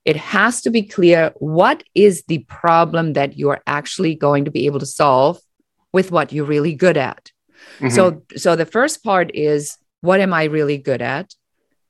It 0.06 0.16
has 0.16 0.62
to 0.62 0.70
be 0.70 0.84
clear 0.84 1.34
what 1.38 1.84
is 1.94 2.24
the 2.28 2.40
problem 2.40 3.14
that 3.14 3.38
you're 3.38 3.62
actually 3.68 4.16
going 4.16 4.46
to 4.46 4.52
be 4.52 4.66
able 4.66 4.80
to 4.80 4.86
solve 4.86 5.40
with 5.92 6.12
what 6.12 6.32
you're 6.32 6.46
really 6.46 6.74
good 6.74 6.98
at. 6.98 7.32
Mm-hmm. 7.80 7.90
So 7.90 8.24
so 8.36 8.56
the 8.56 8.66
first 8.66 9.04
part 9.04 9.32
is 9.36 9.78
what 10.02 10.22
am 10.22 10.34
I 10.34 10.46
really 10.46 10.78
good 10.78 11.02
at? 11.02 11.34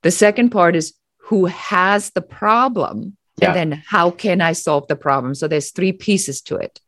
The 0.01 0.11
second 0.11 0.49
part 0.49 0.75
is 0.75 0.93
who 1.17 1.45
has 1.45 2.09
the 2.11 2.21
problem 2.21 3.17
yeah. 3.41 3.49
and 3.49 3.55
then 3.55 3.83
how 3.87 4.11
can 4.11 4.41
I 4.41 4.53
solve 4.53 4.87
the 4.87 4.95
problem? 4.95 5.35
So 5.35 5.47
there's 5.47 5.71
three 5.71 5.91
pieces 5.91 6.41
to 6.43 6.55
it. 6.55 6.79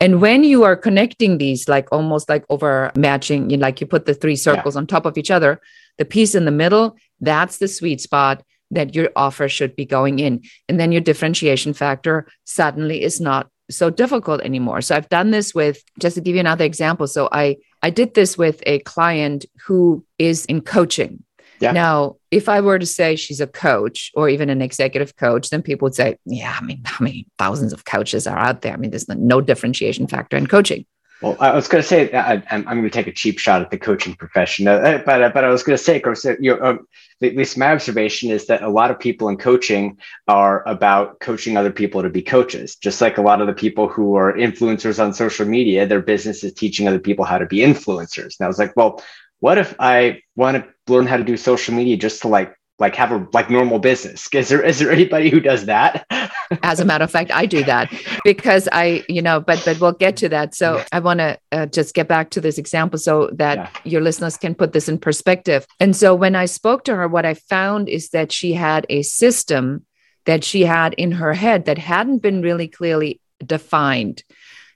And 0.00 0.20
when 0.20 0.44
you 0.44 0.64
are 0.64 0.76
connecting 0.76 1.38
these 1.38 1.68
like 1.68 1.88
almost 1.92 2.28
like 2.28 2.44
over 2.48 2.92
matching, 2.96 3.50
you 3.50 3.56
know, 3.56 3.62
like 3.62 3.80
you 3.80 3.86
put 3.86 4.06
the 4.06 4.14
three 4.14 4.36
circles 4.36 4.74
yeah. 4.74 4.80
on 4.80 4.86
top 4.86 5.06
of 5.06 5.18
each 5.18 5.30
other, 5.30 5.60
the 5.98 6.04
piece 6.04 6.34
in 6.34 6.44
the 6.44 6.50
middle, 6.50 6.96
that's 7.20 7.58
the 7.58 7.68
sweet 7.68 8.00
spot 8.00 8.42
that 8.70 8.94
your 8.94 9.10
offer 9.16 9.48
should 9.48 9.74
be 9.76 9.84
going 9.84 10.18
in. 10.18 10.42
And 10.68 10.78
then 10.78 10.92
your 10.92 11.00
differentiation 11.00 11.74
factor 11.74 12.28
suddenly 12.44 13.02
is 13.02 13.20
not 13.20 13.48
so 13.70 13.90
difficult 13.90 14.40
anymore. 14.42 14.80
So 14.80 14.96
I've 14.96 15.08
done 15.08 15.30
this 15.30 15.54
with 15.54 15.82
just 15.98 16.14
to 16.16 16.20
give 16.20 16.34
you 16.34 16.40
another 16.40 16.64
example. 16.64 17.06
So 17.06 17.28
I 17.32 17.56
I 17.82 17.90
did 17.90 18.14
this 18.14 18.36
with 18.36 18.62
a 18.66 18.80
client 18.80 19.44
who 19.66 20.04
is 20.18 20.44
in 20.46 20.62
coaching. 20.62 21.22
Yeah. 21.60 21.72
Now, 21.72 22.16
if 22.30 22.48
I 22.48 22.60
were 22.60 22.78
to 22.78 22.86
say 22.86 23.16
she's 23.16 23.40
a 23.40 23.46
coach 23.46 24.12
or 24.14 24.28
even 24.28 24.48
an 24.48 24.62
executive 24.62 25.16
coach, 25.16 25.50
then 25.50 25.60
people 25.60 25.86
would 25.86 25.94
say, 25.94 26.16
yeah, 26.24 26.56
I 26.58 26.64
mean, 26.64 26.82
how 26.84 27.02
many 27.02 27.26
thousands 27.36 27.72
of 27.72 27.84
coaches 27.84 28.26
are 28.26 28.38
out 28.38 28.62
there? 28.62 28.72
I 28.72 28.76
mean, 28.76 28.90
there's 28.90 29.08
no 29.08 29.40
differentiation 29.40 30.06
factor 30.06 30.36
in 30.36 30.46
coaching. 30.46 30.86
Well, 31.20 31.36
I 31.40 31.52
was 31.52 31.66
going 31.66 31.82
to 31.82 31.88
say 31.88 32.12
I, 32.12 32.42
am 32.48 32.62
going 32.62 32.84
to 32.84 32.90
take 32.90 33.08
a 33.08 33.12
cheap 33.12 33.40
shot 33.40 33.60
at 33.60 33.70
the 33.70 33.78
coaching 33.78 34.14
profession, 34.14 34.68
uh, 34.68 35.02
but 35.04 35.22
uh, 35.22 35.30
but 35.30 35.44
I 35.44 35.48
was 35.48 35.64
going 35.64 35.76
to 35.76 35.82
say, 35.82 35.96
of 35.96 36.02
course, 36.02 36.24
you 36.24 36.54
know, 36.54 36.62
um, 36.62 36.86
at 37.20 37.34
least 37.34 37.58
my 37.58 37.72
observation 37.72 38.30
is 38.30 38.46
that 38.46 38.62
a 38.62 38.68
lot 38.68 38.92
of 38.92 39.00
people 39.00 39.28
in 39.28 39.36
coaching 39.36 39.98
are 40.28 40.66
about 40.68 41.18
coaching 41.18 41.56
other 41.56 41.72
people 41.72 42.02
to 42.02 42.08
be 42.08 42.22
coaches. 42.22 42.76
Just 42.76 43.00
like 43.00 43.18
a 43.18 43.22
lot 43.22 43.40
of 43.40 43.48
the 43.48 43.52
people 43.52 43.88
who 43.88 44.14
are 44.14 44.32
influencers 44.32 45.02
on 45.02 45.12
social 45.12 45.44
media, 45.44 45.86
their 45.86 46.00
business 46.00 46.44
is 46.44 46.54
teaching 46.54 46.86
other 46.86 47.00
people 47.00 47.24
how 47.24 47.38
to 47.38 47.46
be 47.46 47.58
influencers. 47.58 48.38
And 48.38 48.44
I 48.44 48.46
was 48.46 48.60
like, 48.60 48.76
well, 48.76 49.02
what 49.40 49.58
if 49.58 49.74
I 49.80 50.22
want 50.36 50.56
to 50.56 50.92
learn 50.92 51.06
how 51.06 51.16
to 51.16 51.24
do 51.24 51.36
social 51.36 51.74
media 51.74 51.96
just 51.96 52.22
to 52.22 52.28
like 52.28 52.54
like 52.78 52.94
have 52.94 53.10
a 53.10 53.26
like 53.32 53.50
normal 53.50 53.78
business. 53.78 54.28
Is 54.32 54.48
there 54.48 54.62
is 54.64 54.78
there 54.78 54.90
anybody 54.90 55.30
who 55.30 55.40
does 55.40 55.66
that? 55.66 56.06
As 56.62 56.80
a 56.80 56.84
matter 56.84 57.04
of 57.04 57.10
fact 57.10 57.30
i 57.30 57.44
do 57.44 57.62
that 57.64 57.92
because 58.24 58.68
i 58.72 59.04
you 59.08 59.20
know 59.20 59.40
but 59.40 59.60
but 59.64 59.80
we'll 59.80 59.92
get 59.92 60.16
to 60.18 60.28
that. 60.28 60.54
So 60.54 60.84
i 60.92 60.98
want 61.00 61.18
to 61.18 61.38
uh, 61.52 61.66
just 61.66 61.94
get 61.94 62.08
back 62.08 62.30
to 62.30 62.40
this 62.40 62.58
example 62.58 62.98
so 62.98 63.30
that 63.34 63.56
yeah. 63.56 63.70
your 63.84 64.00
listeners 64.00 64.36
can 64.36 64.54
put 64.54 64.72
this 64.72 64.88
in 64.88 64.98
perspective. 64.98 65.66
And 65.80 65.94
so 65.94 66.14
when 66.14 66.36
i 66.36 66.46
spoke 66.46 66.84
to 66.84 66.94
her 66.94 67.08
what 67.08 67.26
i 67.26 67.34
found 67.34 67.88
is 67.88 68.10
that 68.10 68.32
she 68.32 68.52
had 68.52 68.86
a 68.88 69.02
system 69.02 69.84
that 70.26 70.44
she 70.44 70.62
had 70.62 70.94
in 70.94 71.12
her 71.12 71.34
head 71.34 71.64
that 71.64 71.78
hadn't 71.78 72.18
been 72.18 72.42
really 72.42 72.68
clearly 72.68 73.20
defined. 73.44 74.22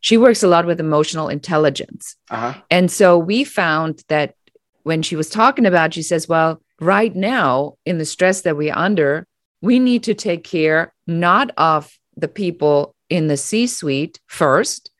She 0.00 0.16
works 0.16 0.42
a 0.42 0.48
lot 0.48 0.66
with 0.66 0.80
emotional 0.80 1.28
intelligence. 1.28 2.16
Uh-huh. 2.30 2.54
and 2.70 2.90
so 2.90 3.18
we 3.18 3.44
found 3.44 4.02
that 4.08 4.34
when 4.82 5.02
she 5.02 5.14
was 5.14 5.30
talking 5.30 5.64
about 5.64 5.94
she 5.94 6.02
says 6.02 6.28
well 6.28 6.60
right 6.82 7.14
now 7.14 7.74
in 7.86 7.98
the 7.98 8.04
stress 8.04 8.42
that 8.42 8.56
we're 8.56 8.74
under, 8.74 9.26
we 9.60 9.78
need 9.78 10.02
to 10.04 10.14
take 10.14 10.44
care 10.44 10.92
not 11.06 11.50
of 11.56 11.96
the 12.16 12.28
people 12.28 12.94
in 13.08 13.28
the 13.28 13.36
C 13.36 13.66
suite 13.66 14.20
first. 14.26 14.90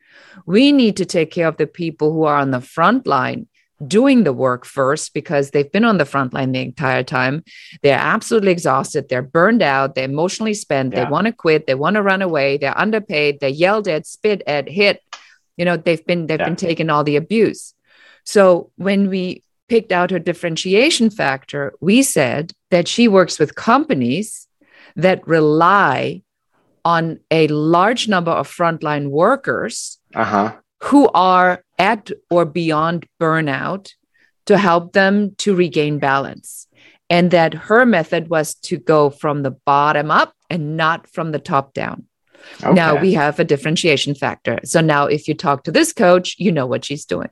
We 0.45 0.71
need 0.71 0.97
to 0.97 1.05
take 1.05 1.31
care 1.31 1.47
of 1.47 1.57
the 1.57 1.67
people 1.67 2.13
who 2.13 2.23
are 2.23 2.37
on 2.37 2.51
the 2.51 2.61
front 2.61 3.05
line 3.05 3.47
doing 3.85 4.23
the 4.23 4.31
work 4.31 4.65
first 4.65 5.13
because 5.13 5.51
they've 5.51 5.71
been 5.71 5.83
on 5.83 5.97
the 5.97 6.05
front 6.05 6.33
line 6.33 6.53
the 6.53 6.61
entire 6.61 7.03
time. 7.03 7.43
They're 7.81 7.99
absolutely 7.99 8.51
exhausted. 8.51 9.09
They're 9.09 9.21
burned 9.21 9.61
out. 9.61 9.95
They're 9.95 10.05
emotionally 10.05 10.53
spent. 10.53 10.93
Yeah. 10.93 11.03
They 11.03 11.11
want 11.11 11.27
to 11.27 11.33
quit. 11.33 11.67
They 11.67 11.75
want 11.75 11.95
to 11.95 12.01
run 12.01 12.21
away. 12.21 12.57
They're 12.57 12.77
underpaid. 12.77 13.39
They're 13.39 13.49
yelled 13.49 13.89
at, 13.89 14.05
spit 14.05 14.41
at, 14.47 14.69
hit. 14.69 15.01
You 15.57 15.65
know, 15.65 15.75
they've 15.75 16.05
been 16.05 16.27
they've 16.27 16.39
yeah. 16.39 16.45
been 16.45 16.55
taking 16.55 16.89
all 16.89 17.03
the 17.03 17.17
abuse. 17.17 17.73
So 18.23 18.71
when 18.77 19.09
we 19.09 19.43
picked 19.69 19.91
out 19.91 20.11
her 20.11 20.19
differentiation 20.19 21.09
factor, 21.09 21.73
we 21.81 22.03
said 22.03 22.53
that 22.71 22.87
she 22.87 23.07
works 23.07 23.39
with 23.39 23.55
companies 23.55 24.47
that 24.95 25.27
rely 25.27 26.21
on 26.85 27.19
a 27.31 27.47
large 27.47 28.07
number 28.07 28.31
of 28.31 28.47
frontline 28.47 29.09
workers 29.09 29.99
uh-huh. 30.13 30.53
who 30.81 31.09
are 31.13 31.63
at 31.79 32.11
or 32.29 32.45
beyond 32.45 33.05
burnout 33.19 33.91
to 34.45 34.57
help 34.57 34.93
them 34.93 35.33
to 35.37 35.55
regain 35.55 35.99
balance. 35.99 36.67
And 37.09 37.31
that 37.31 37.53
her 37.53 37.85
method 37.85 38.29
was 38.29 38.55
to 38.55 38.77
go 38.77 39.09
from 39.09 39.43
the 39.43 39.51
bottom 39.51 40.09
up 40.09 40.33
and 40.49 40.75
not 40.75 41.07
from 41.07 41.31
the 41.31 41.39
top 41.39 41.73
down. 41.73 42.05
Okay. 42.61 42.73
Now 42.73 42.99
we 42.99 43.13
have 43.13 43.39
a 43.39 43.43
differentiation 43.43 44.15
factor. 44.15 44.59
So 44.63 44.81
now, 44.81 45.05
if 45.05 45.27
you 45.27 45.33
talk 45.33 45.63
to 45.63 45.71
this 45.71 45.93
coach, 45.93 46.35
you 46.37 46.51
know 46.51 46.65
what 46.65 46.85
she's 46.85 47.05
doing. 47.05 47.29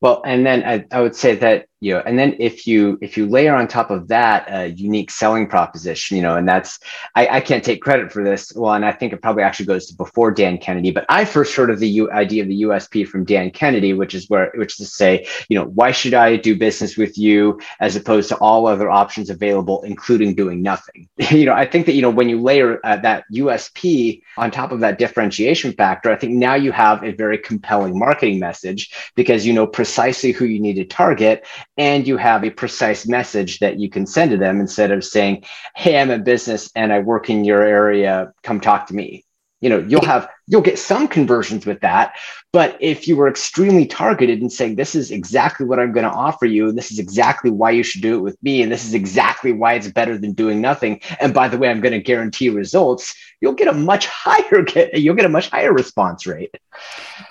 Well, 0.00 0.22
and 0.24 0.46
then 0.46 0.64
I, 0.64 0.84
I, 0.90 1.00
would 1.00 1.16
say 1.16 1.36
that 1.36 1.66
you 1.84 1.92
know, 1.92 2.02
and 2.06 2.18
then 2.18 2.34
if 2.38 2.66
you 2.66 2.96
if 3.02 3.14
you 3.14 3.26
layer 3.26 3.54
on 3.54 3.68
top 3.68 3.90
of 3.90 4.08
that 4.08 4.46
a 4.48 4.68
unique 4.70 5.10
selling 5.10 5.46
proposition, 5.46 6.16
you 6.16 6.22
know, 6.22 6.34
and 6.34 6.48
that's 6.48 6.78
I, 7.14 7.28
I 7.28 7.40
can't 7.42 7.62
take 7.62 7.82
credit 7.82 8.10
for 8.10 8.24
this. 8.24 8.54
Well, 8.56 8.72
and 8.72 8.86
I 8.86 8.92
think 8.92 9.12
it 9.12 9.20
probably 9.20 9.42
actually 9.42 9.66
goes 9.66 9.84
to 9.88 9.94
before 9.94 10.30
Dan 10.30 10.56
Kennedy, 10.56 10.92
but 10.92 11.04
I 11.10 11.26
first 11.26 11.54
heard 11.54 11.68
of 11.68 11.80
the 11.80 11.88
U, 11.88 12.10
idea 12.10 12.42
of 12.42 12.48
the 12.48 12.62
USP 12.62 13.06
from 13.06 13.26
Dan 13.26 13.50
Kennedy, 13.50 13.92
which 13.92 14.14
is 14.14 14.30
where 14.30 14.50
which 14.54 14.80
is 14.80 14.88
to 14.88 14.94
say, 14.94 15.26
you 15.50 15.58
know, 15.58 15.66
why 15.66 15.90
should 15.90 16.14
I 16.14 16.36
do 16.36 16.56
business 16.56 16.96
with 16.96 17.18
you 17.18 17.60
as 17.80 17.96
opposed 17.96 18.30
to 18.30 18.36
all 18.38 18.66
other 18.66 18.88
options 18.88 19.28
available, 19.28 19.82
including 19.82 20.34
doing 20.34 20.62
nothing? 20.62 21.06
you 21.30 21.44
know, 21.44 21.52
I 21.52 21.66
think 21.66 21.84
that 21.84 21.92
you 21.92 22.00
know 22.00 22.08
when 22.08 22.30
you 22.30 22.40
layer 22.40 22.80
uh, 22.82 22.96
that 22.96 23.24
USP 23.30 24.22
on 24.38 24.50
top 24.50 24.72
of 24.72 24.80
that 24.80 24.98
differentiation 24.98 25.74
factor, 25.74 26.10
I 26.10 26.16
think 26.16 26.32
now 26.32 26.54
you 26.54 26.72
have 26.72 27.04
a 27.04 27.12
very 27.12 27.36
compelling 27.36 27.98
marketing 27.98 28.38
message 28.38 28.90
because 29.16 29.44
you 29.44 29.52
know 29.52 29.66
precisely 29.66 30.32
who 30.32 30.46
you 30.46 30.60
need 30.60 30.76
to 30.76 30.86
target 30.86 31.44
and 31.76 32.06
you 32.06 32.16
have 32.16 32.44
a 32.44 32.50
precise 32.50 33.06
message 33.06 33.58
that 33.58 33.78
you 33.78 33.90
can 33.90 34.06
send 34.06 34.30
to 34.30 34.36
them 34.36 34.60
instead 34.60 34.90
of 34.90 35.04
saying, 35.04 35.44
Hey, 35.74 35.98
I'm 35.98 36.10
a 36.10 36.18
business 36.18 36.70
and 36.74 36.92
I 36.92 37.00
work 37.00 37.30
in 37.30 37.44
your 37.44 37.62
area. 37.62 38.32
Come 38.42 38.60
talk 38.60 38.86
to 38.88 38.94
me. 38.94 39.24
You 39.64 39.70
know, 39.70 39.78
you'll 39.78 40.04
have 40.04 40.28
you'll 40.46 40.60
get 40.60 40.78
some 40.78 41.08
conversions 41.08 41.64
with 41.64 41.80
that. 41.80 42.16
But 42.52 42.76
if 42.80 43.08
you 43.08 43.16
were 43.16 43.28
extremely 43.28 43.86
targeted 43.86 44.42
and 44.42 44.52
saying, 44.52 44.76
this 44.76 44.94
is 44.94 45.10
exactly 45.10 45.64
what 45.64 45.80
I'm 45.80 45.90
going 45.92 46.04
to 46.04 46.10
offer 46.10 46.44
you, 46.44 46.68
and 46.68 46.76
this 46.76 46.92
is 46.92 46.98
exactly 46.98 47.50
why 47.50 47.70
you 47.70 47.82
should 47.82 48.02
do 48.02 48.16
it 48.16 48.20
with 48.20 48.36
me, 48.42 48.62
and 48.62 48.70
this 48.70 48.84
is 48.84 48.92
exactly 48.92 49.52
why 49.52 49.72
it's 49.72 49.88
better 49.88 50.18
than 50.18 50.32
doing 50.34 50.60
nothing. 50.60 51.00
And 51.18 51.32
by 51.32 51.48
the 51.48 51.56
way, 51.56 51.70
I'm 51.70 51.80
going 51.80 51.92
to 51.92 51.98
guarantee 51.98 52.50
results, 52.50 53.14
you'll 53.40 53.54
get 53.54 53.68
a 53.68 53.72
much 53.72 54.06
higher 54.24 54.62
get 54.62 54.98
you'll 54.98 55.14
get 55.14 55.24
a 55.24 55.30
much 55.30 55.48
higher 55.48 55.72
response 55.72 56.26
rate. 56.26 56.54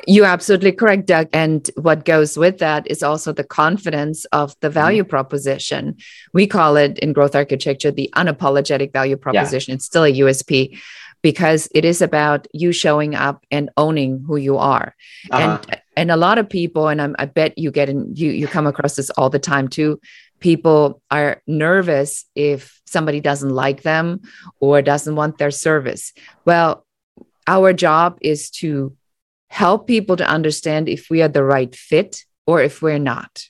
You're 0.07 0.25
absolutely 0.25 0.71
correct, 0.71 1.05
Doug. 1.05 1.27
And 1.33 1.69
what 1.75 2.03
goes 2.03 2.35
with 2.35 2.57
that 2.57 2.89
is 2.89 3.03
also 3.03 3.31
the 3.31 3.43
confidence 3.43 4.25
of 4.25 4.55
the 4.59 4.69
mm-hmm. 4.69 4.73
value 4.73 5.03
mm-hmm. 5.03 5.09
proposition. 5.09 5.97
We 6.33 6.47
call 6.47 6.77
it 6.77 6.97
in 6.97 7.13
growth 7.13 7.35
architecture 7.35 7.91
the 7.91 8.09
unapologetic 8.15 8.91
value 8.91 9.17
proposition. 9.17 9.71
Yeah. 9.71 9.75
It's 9.75 9.85
still 9.85 10.03
a 10.03 10.11
USP 10.11 10.79
because 11.23 11.69
it 11.73 11.85
is 11.85 12.01
about 12.01 12.47
you 12.53 12.71
showing 12.71 13.15
up 13.15 13.43
and 13.49 13.71
owning 13.77 14.23
who 14.27 14.35
you 14.35 14.57
are. 14.57 14.93
Uh-huh. 15.31 15.57
And 15.65 15.81
and 15.95 16.11
a 16.11 16.17
lot 16.17 16.37
of 16.37 16.49
people, 16.49 16.87
and 16.87 17.01
I'm, 17.01 17.15
i 17.17 17.25
bet 17.25 17.57
you 17.57 17.71
get 17.71 17.89
in, 17.89 18.15
you 18.15 18.29
you 18.29 18.47
come 18.47 18.67
across 18.67 18.95
this 18.95 19.09
all 19.11 19.31
the 19.31 19.39
time 19.39 19.67
too. 19.67 19.99
People 20.39 21.01
are 21.09 21.41
nervous 21.47 22.25
if 22.35 22.79
somebody 22.85 23.21
doesn't 23.21 23.49
like 23.49 23.81
them 23.81 24.21
or 24.59 24.81
doesn't 24.81 25.15
want 25.15 25.37
their 25.37 25.51
service. 25.51 26.13
Well, 26.45 26.85
our 27.47 27.73
job 27.73 28.17
is 28.21 28.49
to 28.61 28.95
help 29.47 29.87
people 29.87 30.17
to 30.17 30.27
understand 30.27 30.89
if 30.89 31.09
we 31.09 31.21
are 31.21 31.29
the 31.29 31.43
right 31.43 31.73
fit 31.73 32.25
or 32.45 32.61
if 32.61 32.81
we're 32.81 32.99
not. 32.99 33.45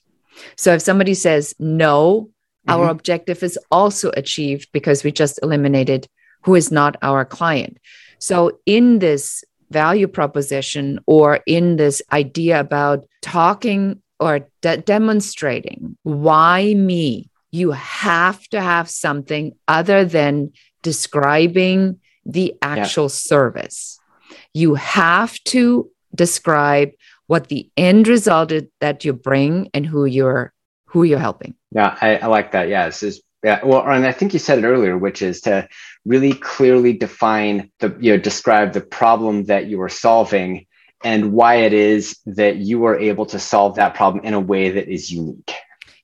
So 0.57 0.73
if 0.75 0.81
somebody 0.81 1.15
says 1.15 1.55
no, 1.57 2.29
mm-hmm. 2.67 2.71
our 2.71 2.89
objective 2.89 3.41
is 3.41 3.57
also 3.71 4.11
achieved 4.15 4.69
because 4.73 5.03
we 5.03 5.11
just 5.11 5.39
eliminated 5.41 6.07
who 6.43 6.55
is 6.55 6.71
not 6.71 6.97
our 7.01 7.25
client. 7.25 7.77
So, 8.19 8.59
in 8.65 8.99
this 8.99 9.43
value 9.69 10.07
proposition 10.07 10.99
or 11.07 11.39
in 11.47 11.77
this 11.77 12.01
idea 12.11 12.59
about 12.59 13.05
talking 13.21 14.01
or 14.19 14.47
de- 14.61 14.77
demonstrating 14.77 15.97
why 16.03 16.73
me, 16.75 17.29
you 17.51 17.71
have 17.71 18.47
to 18.49 18.61
have 18.61 18.89
something 18.89 19.53
other 19.67 20.05
than 20.05 20.51
describing 20.81 21.99
the 22.25 22.53
actual 22.61 23.05
yeah. 23.05 23.09
service. 23.09 23.99
You 24.53 24.75
have 24.75 25.37
to 25.45 25.89
describe 26.15 26.91
what 27.27 27.47
the 27.47 27.69
end 27.75 28.07
result 28.07 28.51
is 28.51 28.63
that 28.79 29.03
you 29.03 29.13
bring 29.13 29.69
and 29.73 29.85
who 29.85 30.05
you're 30.05 30.53
who 30.85 31.03
you're 31.03 31.19
helping. 31.19 31.55
Yeah, 31.71 31.97
I, 31.99 32.17
I 32.17 32.27
like 32.27 32.51
that. 32.51 32.69
Yeah, 32.69 32.85
this 32.85 33.01
is 33.01 33.21
yeah. 33.43 33.59
Well, 33.63 33.87
and 33.87 34.05
I 34.05 34.11
think 34.11 34.33
you 34.33 34.39
said 34.39 34.59
it 34.59 34.65
earlier, 34.65 34.97
which 34.97 35.21
is 35.21 35.41
to 35.41 35.67
really 36.05 36.33
clearly 36.33 36.93
define 36.93 37.69
the, 37.79 37.95
you 37.99 38.13
know, 38.13 38.17
describe 38.17 38.73
the 38.73 38.81
problem 38.81 39.45
that 39.45 39.67
you 39.67 39.81
are 39.81 39.89
solving 39.89 40.65
and 41.03 41.33
why 41.33 41.55
it 41.55 41.73
is 41.73 42.17
that 42.25 42.57
you 42.57 42.85
are 42.85 42.97
able 42.97 43.25
to 43.27 43.39
solve 43.39 43.75
that 43.75 43.93
problem 43.95 44.23
in 44.23 44.33
a 44.33 44.39
way 44.39 44.69
that 44.69 44.87
is 44.87 45.11
unique. 45.11 45.53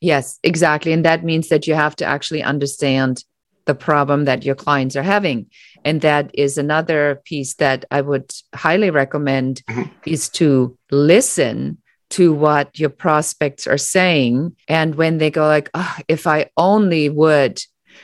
Yes, 0.01 0.39
exactly. 0.43 0.91
And 0.91 1.05
that 1.05 1.23
means 1.23 1.49
that 1.49 1.67
you 1.67 1.75
have 1.75 1.95
to 1.97 2.05
actually 2.05 2.43
understand 2.43 3.23
the 3.65 3.75
problem 3.75 4.25
that 4.25 4.43
your 4.43 4.55
clients 4.55 4.95
are 4.95 5.03
having. 5.03 5.45
And 5.85 6.01
that 6.01 6.31
is 6.33 6.57
another 6.57 7.21
piece 7.23 7.55
that 7.55 7.85
I 7.91 8.01
would 8.01 8.33
highly 8.53 8.89
recommend 8.89 9.61
mm-hmm. 9.69 9.89
is 10.05 10.27
to 10.29 10.77
listen 10.91 11.77
to 12.11 12.33
what 12.33 12.79
your 12.79 12.89
prospects 12.89 13.67
are 13.67 13.77
saying. 13.77 14.55
And 14.67 14.95
when 14.95 15.17
they 15.17 15.29
go 15.29 15.45
like, 15.47 15.69
oh, 15.73 15.97
if 16.07 16.25
I 16.27 16.49
only 16.57 17.09
would 17.09 17.61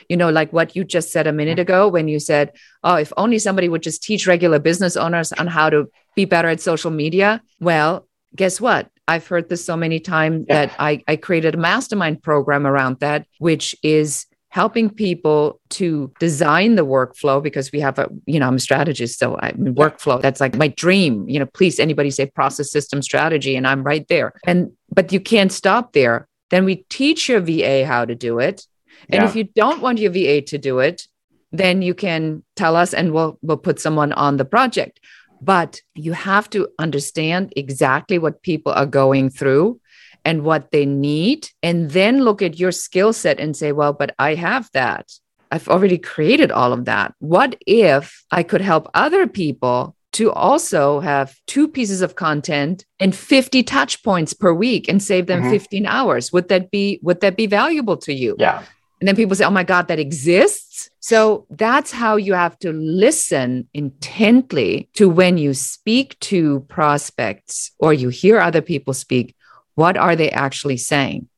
you 0.08 0.16
know, 0.16 0.30
like 0.30 0.52
what 0.52 0.76
you 0.76 0.84
just 0.84 1.12
said 1.12 1.26
a 1.26 1.32
minute 1.32 1.58
ago 1.58 1.88
when 1.88 2.08
you 2.08 2.18
said, 2.20 2.52
oh, 2.84 2.96
if 2.96 3.12
only 3.16 3.38
somebody 3.38 3.68
would 3.68 3.82
just 3.82 4.02
teach 4.02 4.26
regular 4.26 4.58
business 4.58 4.96
owners 4.96 5.32
on 5.32 5.46
how 5.46 5.70
to 5.70 5.90
be 6.14 6.24
better 6.24 6.48
at 6.48 6.60
social 6.60 6.90
media. 6.90 7.42
Well, 7.60 8.06
guess 8.34 8.60
what? 8.60 8.90
I've 9.08 9.26
heard 9.26 9.48
this 9.48 9.64
so 9.64 9.76
many 9.76 10.00
times 10.00 10.46
yeah. 10.48 10.66
that 10.66 10.76
I, 10.78 11.02
I 11.06 11.16
created 11.16 11.54
a 11.54 11.58
mastermind 11.58 12.22
program 12.22 12.66
around 12.66 13.00
that, 13.00 13.26
which 13.38 13.76
is 13.82 14.26
helping 14.60 14.88
people 14.88 15.60
to 15.68 15.86
design 16.18 16.76
the 16.76 16.86
workflow 16.96 17.42
because 17.42 17.70
we 17.72 17.80
have 17.86 17.98
a 17.98 18.06
you 18.32 18.38
know 18.40 18.48
i'm 18.48 18.60
a 18.62 18.66
strategist 18.68 19.18
so 19.18 19.36
i 19.46 19.52
mean 19.52 19.74
workflow 19.74 20.18
that's 20.20 20.40
like 20.40 20.54
my 20.56 20.68
dream 20.84 21.12
you 21.28 21.38
know 21.38 21.48
please 21.58 21.78
anybody 21.78 22.10
say 22.10 22.24
process 22.40 22.70
system 22.76 23.02
strategy 23.02 23.54
and 23.54 23.66
i'm 23.66 23.82
right 23.82 24.06
there 24.08 24.32
and 24.44 24.58
but 24.98 25.12
you 25.12 25.20
can't 25.20 25.52
stop 25.52 25.92
there 25.92 26.26
then 26.50 26.64
we 26.64 26.76
teach 26.98 27.28
your 27.28 27.40
va 27.40 27.84
how 27.84 28.02
to 28.04 28.14
do 28.14 28.38
it 28.38 28.66
and 29.08 29.22
yeah. 29.22 29.28
if 29.28 29.36
you 29.36 29.44
don't 29.44 29.80
want 29.80 29.98
your 29.98 30.10
VA 30.10 30.40
to 30.42 30.58
do 30.58 30.78
it, 30.78 31.06
then 31.52 31.82
you 31.82 31.94
can 31.94 32.42
tell 32.56 32.76
us 32.76 32.92
and 32.92 33.12
we'll 33.12 33.38
we'll 33.42 33.56
put 33.56 33.80
someone 33.80 34.12
on 34.12 34.36
the 34.36 34.44
project. 34.44 35.00
But 35.40 35.80
you 35.94 36.12
have 36.12 36.48
to 36.50 36.68
understand 36.78 37.52
exactly 37.56 38.18
what 38.18 38.42
people 38.42 38.72
are 38.72 38.86
going 38.86 39.30
through 39.30 39.80
and 40.26 40.42
what 40.42 40.72
they 40.72 40.84
need 40.84 41.48
and 41.62 41.92
then 41.92 42.24
look 42.24 42.42
at 42.42 42.58
your 42.58 42.72
skill 42.72 43.12
set 43.12 43.38
and 43.38 43.56
say, 43.56 43.70
well, 43.70 43.92
but 43.92 44.12
I 44.18 44.34
have 44.34 44.68
that. 44.72 45.12
I've 45.52 45.68
already 45.68 45.98
created 45.98 46.50
all 46.50 46.72
of 46.72 46.84
that. 46.86 47.14
What 47.20 47.56
if 47.66 48.24
I 48.32 48.42
could 48.42 48.60
help 48.60 48.90
other 48.92 49.28
people 49.28 49.94
to 50.14 50.32
also 50.32 50.98
have 50.98 51.36
two 51.46 51.68
pieces 51.68 52.02
of 52.02 52.16
content 52.16 52.84
and 52.98 53.14
50 53.14 53.62
touch 53.62 54.02
points 54.02 54.32
per 54.32 54.52
week 54.52 54.88
and 54.88 55.00
save 55.00 55.26
them 55.26 55.42
mm-hmm. 55.42 55.50
15 55.50 55.86
hours? 55.86 56.32
Would 56.32 56.48
that 56.48 56.72
be 56.72 56.98
would 57.02 57.20
that 57.20 57.36
be 57.36 57.46
valuable 57.46 57.96
to 57.98 58.12
you? 58.12 58.34
Yeah 58.38 58.64
And 59.00 59.06
then 59.06 59.14
people 59.16 59.36
say, 59.36 59.44
oh 59.44 59.50
my 59.50 59.62
God, 59.62 59.88
that 59.88 59.98
exists. 59.98 60.90
So 61.00 61.46
that's 61.50 61.92
how 61.92 62.16
you 62.16 62.32
have 62.34 62.58
to 62.60 62.72
listen 62.72 63.68
intently 63.74 64.88
to 64.94 65.08
when 65.08 65.38
you 65.38 65.54
speak 65.54 66.18
to 66.20 66.60
prospects 66.68 67.72
or 67.78 67.92
you 67.92 68.08
hear 68.08 68.40
other 68.40 68.62
people 68.62 68.94
speak. 68.94 69.35
What 69.76 69.96
are 69.96 70.16
they 70.16 70.30
actually 70.30 70.76
saying? 70.76 71.28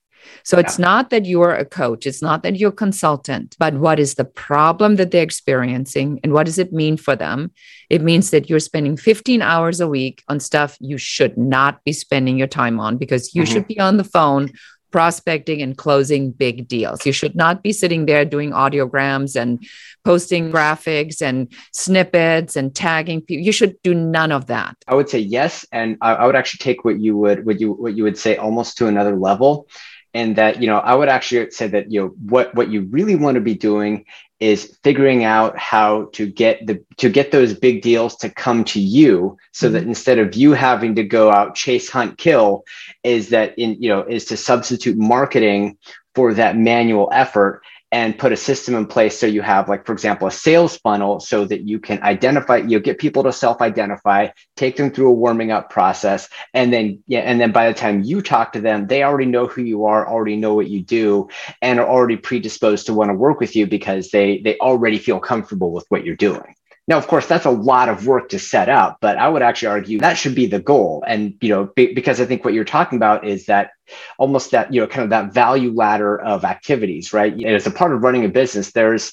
So 0.42 0.59
it's 0.59 0.78
not 0.78 1.11
that 1.11 1.26
you're 1.26 1.54
a 1.54 1.64
coach, 1.64 2.07
it's 2.07 2.23
not 2.23 2.42
that 2.42 2.57
you're 2.57 2.71
a 2.71 2.73
consultant, 2.73 3.57
but 3.59 3.75
what 3.75 3.99
is 3.99 4.14
the 4.14 4.25
problem 4.25 4.97
that 4.97 5.11
they're 5.11 5.23
experiencing 5.23 6.21
and 6.23 6.33
what 6.33 6.47
does 6.47 6.59
it 6.59 6.73
mean 6.73 6.97
for 6.97 7.14
them? 7.16 7.50
It 7.90 8.02
means 8.02 8.30
that 8.30 8.49
you're 8.49 8.61
spending 8.61 8.97
15 8.97 9.42
hours 9.42 9.80
a 9.80 9.88
week 9.88 10.23
on 10.28 10.40
stuff 10.40 10.76
you 10.80 10.99
should 10.99 11.37
not 11.37 11.85
be 11.85 11.92
spending 11.92 12.38
your 12.38 12.47
time 12.47 12.80
on 12.80 12.97
because 12.97 13.35
you 13.35 13.42
mm-hmm. 13.42 13.52
should 13.52 13.68
be 13.68 13.78
on 13.78 13.97
the 13.97 14.04
phone 14.04 14.50
prospecting 14.90 15.62
and 15.62 15.76
closing 15.76 16.30
big 16.30 16.68
deals. 16.68 17.04
You 17.04 17.12
should 17.12 17.35
not 17.35 17.62
be 17.62 17.73
sitting 17.73 18.07
there 18.07 18.25
doing 18.25 18.52
audiograms 18.52 19.40
and 19.40 19.64
posting 20.04 20.50
graphics 20.50 21.21
and 21.21 21.52
snippets 21.73 22.57
and 22.57 22.75
tagging 22.75 23.21
people. 23.21 23.45
You 23.45 23.52
should 23.52 23.80
do 23.83 23.95
none 23.95 24.33
of 24.33 24.47
that. 24.47 24.76
I 24.87 24.95
would 24.95 25.09
say 25.09 25.18
yes, 25.18 25.66
and 25.73 25.97
I, 26.00 26.14
I 26.14 26.26
would 26.26 26.37
actually 26.37 26.59
take 26.59 26.85
what 26.85 26.99
you 27.00 27.16
would 27.16 27.45
what 27.45 27.61
you 27.61 27.73
what 27.73 27.97
you 27.97 28.04
would 28.04 28.18
say 28.18 28.37
almost 28.37 28.78
to 28.78 28.87
another 28.87 29.16
level 29.16 29.68
and 30.15 30.37
that 30.37 30.61
you 30.61 30.67
know 30.67 30.79
i 30.79 30.95
would 30.95 31.09
actually 31.09 31.50
say 31.50 31.67
that 31.67 31.91
you 31.91 32.00
know 32.00 32.09
what 32.25 32.55
what 32.55 32.71
you 32.71 32.83
really 32.91 33.15
want 33.15 33.35
to 33.35 33.41
be 33.41 33.55
doing 33.55 34.05
is 34.41 34.79
figuring 34.85 35.25
out 35.25 35.59
how 35.59 36.09
to 36.12 36.27
get 36.27 36.65
the 36.67 36.83
to 36.97 37.09
get 37.09 37.33
those 37.33 37.55
big 37.55 37.83
deals 37.83 38.15
to 38.17 38.31
come 38.31 38.65
to 38.65 38.81
you 38.81 39.37
so 39.53 39.67
mm-hmm. 39.67 39.75
that 39.75 39.83
instead 39.85 40.19
of 40.19 40.35
you 40.35 40.53
having 40.53 40.95
to 40.95 41.05
go 41.05 41.31
out 41.31 41.55
chase 41.55 41.88
hunt 41.88 42.19
kill 42.19 42.65
is 43.03 43.31
that 43.31 43.59
in 43.59 43.77
you 43.81 43.88
know 43.88 44.03
is 44.03 44.25
to 44.25 44.37
substitute 44.37 44.97
marketing 44.97 45.77
for 46.15 46.35
that 46.35 46.57
manual 46.57 47.09
effort 47.12 47.62
and 47.90 48.18
put 48.18 48.33
a 48.33 48.37
system 48.37 48.75
in 48.75 48.87
place 48.87 49.18
so 49.18 49.26
you 49.26 49.40
have 49.40 49.68
like 49.68 49.87
for 49.87 49.92
example 49.92 50.28
a 50.28 50.30
sales 50.30 50.76
funnel 50.78 51.21
so 51.21 51.45
that 51.45 51.66
you 51.66 51.78
can 51.78 52.02
identify 52.02 52.57
you 52.57 52.78
get 52.80 52.99
people 52.99 53.23
to 53.23 53.33
self-identify 53.33 54.28
take 54.57 54.76
them 54.76 54.90
through 54.90 55.09
a 55.09 55.14
warming 55.14 55.50
up 55.50 55.71
process 55.71 56.28
and 56.52 56.73
then 56.73 57.02
yeah 57.07 57.21
and 57.21 57.40
then 57.40 57.50
by 57.50 57.66
the 57.68 57.75
time 57.75 58.02
you 58.02 58.21
talk 58.21 58.52
to 58.52 58.61
them 58.61 58.87
they 58.87 59.02
already 59.02 59.26
know 59.26 59.47
who 59.47 59.62
you 59.62 59.87
are 59.87 60.07
already 60.07 60.37
know 60.37 60.54
what 60.54 60.68
you 60.68 60.83
do 60.83 61.28
and 61.62 61.80
are 61.80 61.88
already 61.88 62.16
predisposed 62.16 62.87
to 62.87 62.95
want 62.95 63.09
to 63.09 63.14
work 63.14 63.40
with 63.40 63.57
you 63.57 63.66
because 63.66 64.11
they 64.11 64.38
they 64.40 64.59
already 64.59 64.99
feel 64.99 65.18
comfortable 65.18 65.73
with 65.73 65.87
what 65.88 66.04
you're 66.04 66.16
doing 66.16 66.54
now, 66.88 66.97
of 66.97 67.07
course, 67.07 67.26
that's 67.26 67.45
a 67.45 67.50
lot 67.50 67.90
of 67.90 68.07
work 68.07 68.30
to 68.30 68.38
set 68.38 68.71
up, 68.71 68.97
but 69.02 69.18
I 69.18 69.28
would 69.28 69.42
actually 69.42 69.68
argue 69.68 69.99
that 69.99 70.14
should 70.14 70.35
be 70.35 70.47
the 70.47 70.59
goal. 70.59 71.04
And, 71.07 71.35
you 71.42 71.50
know, 71.50 71.66
be, 71.76 71.92
because 71.92 72.18
I 72.18 72.25
think 72.25 72.47
what 72.47 72.54
you're 72.54 72.64
talking 72.64 72.97
about 72.97 73.26
is 73.26 73.45
that 73.47 73.73
almost 74.18 74.52
that, 74.52 74.73
you 74.73 74.80
know, 74.80 74.87
kind 74.87 75.04
of 75.04 75.11
that 75.11 75.35
value 75.35 75.71
ladder 75.75 76.18
of 76.18 76.45
activities, 76.45 77.12
right? 77.12 77.30
And 77.30 77.45
as 77.45 77.66
a 77.66 77.71
part 77.71 77.92
of 77.92 78.02
running 78.02 78.25
a 78.25 78.28
business, 78.28 78.73
there's, 78.73 79.12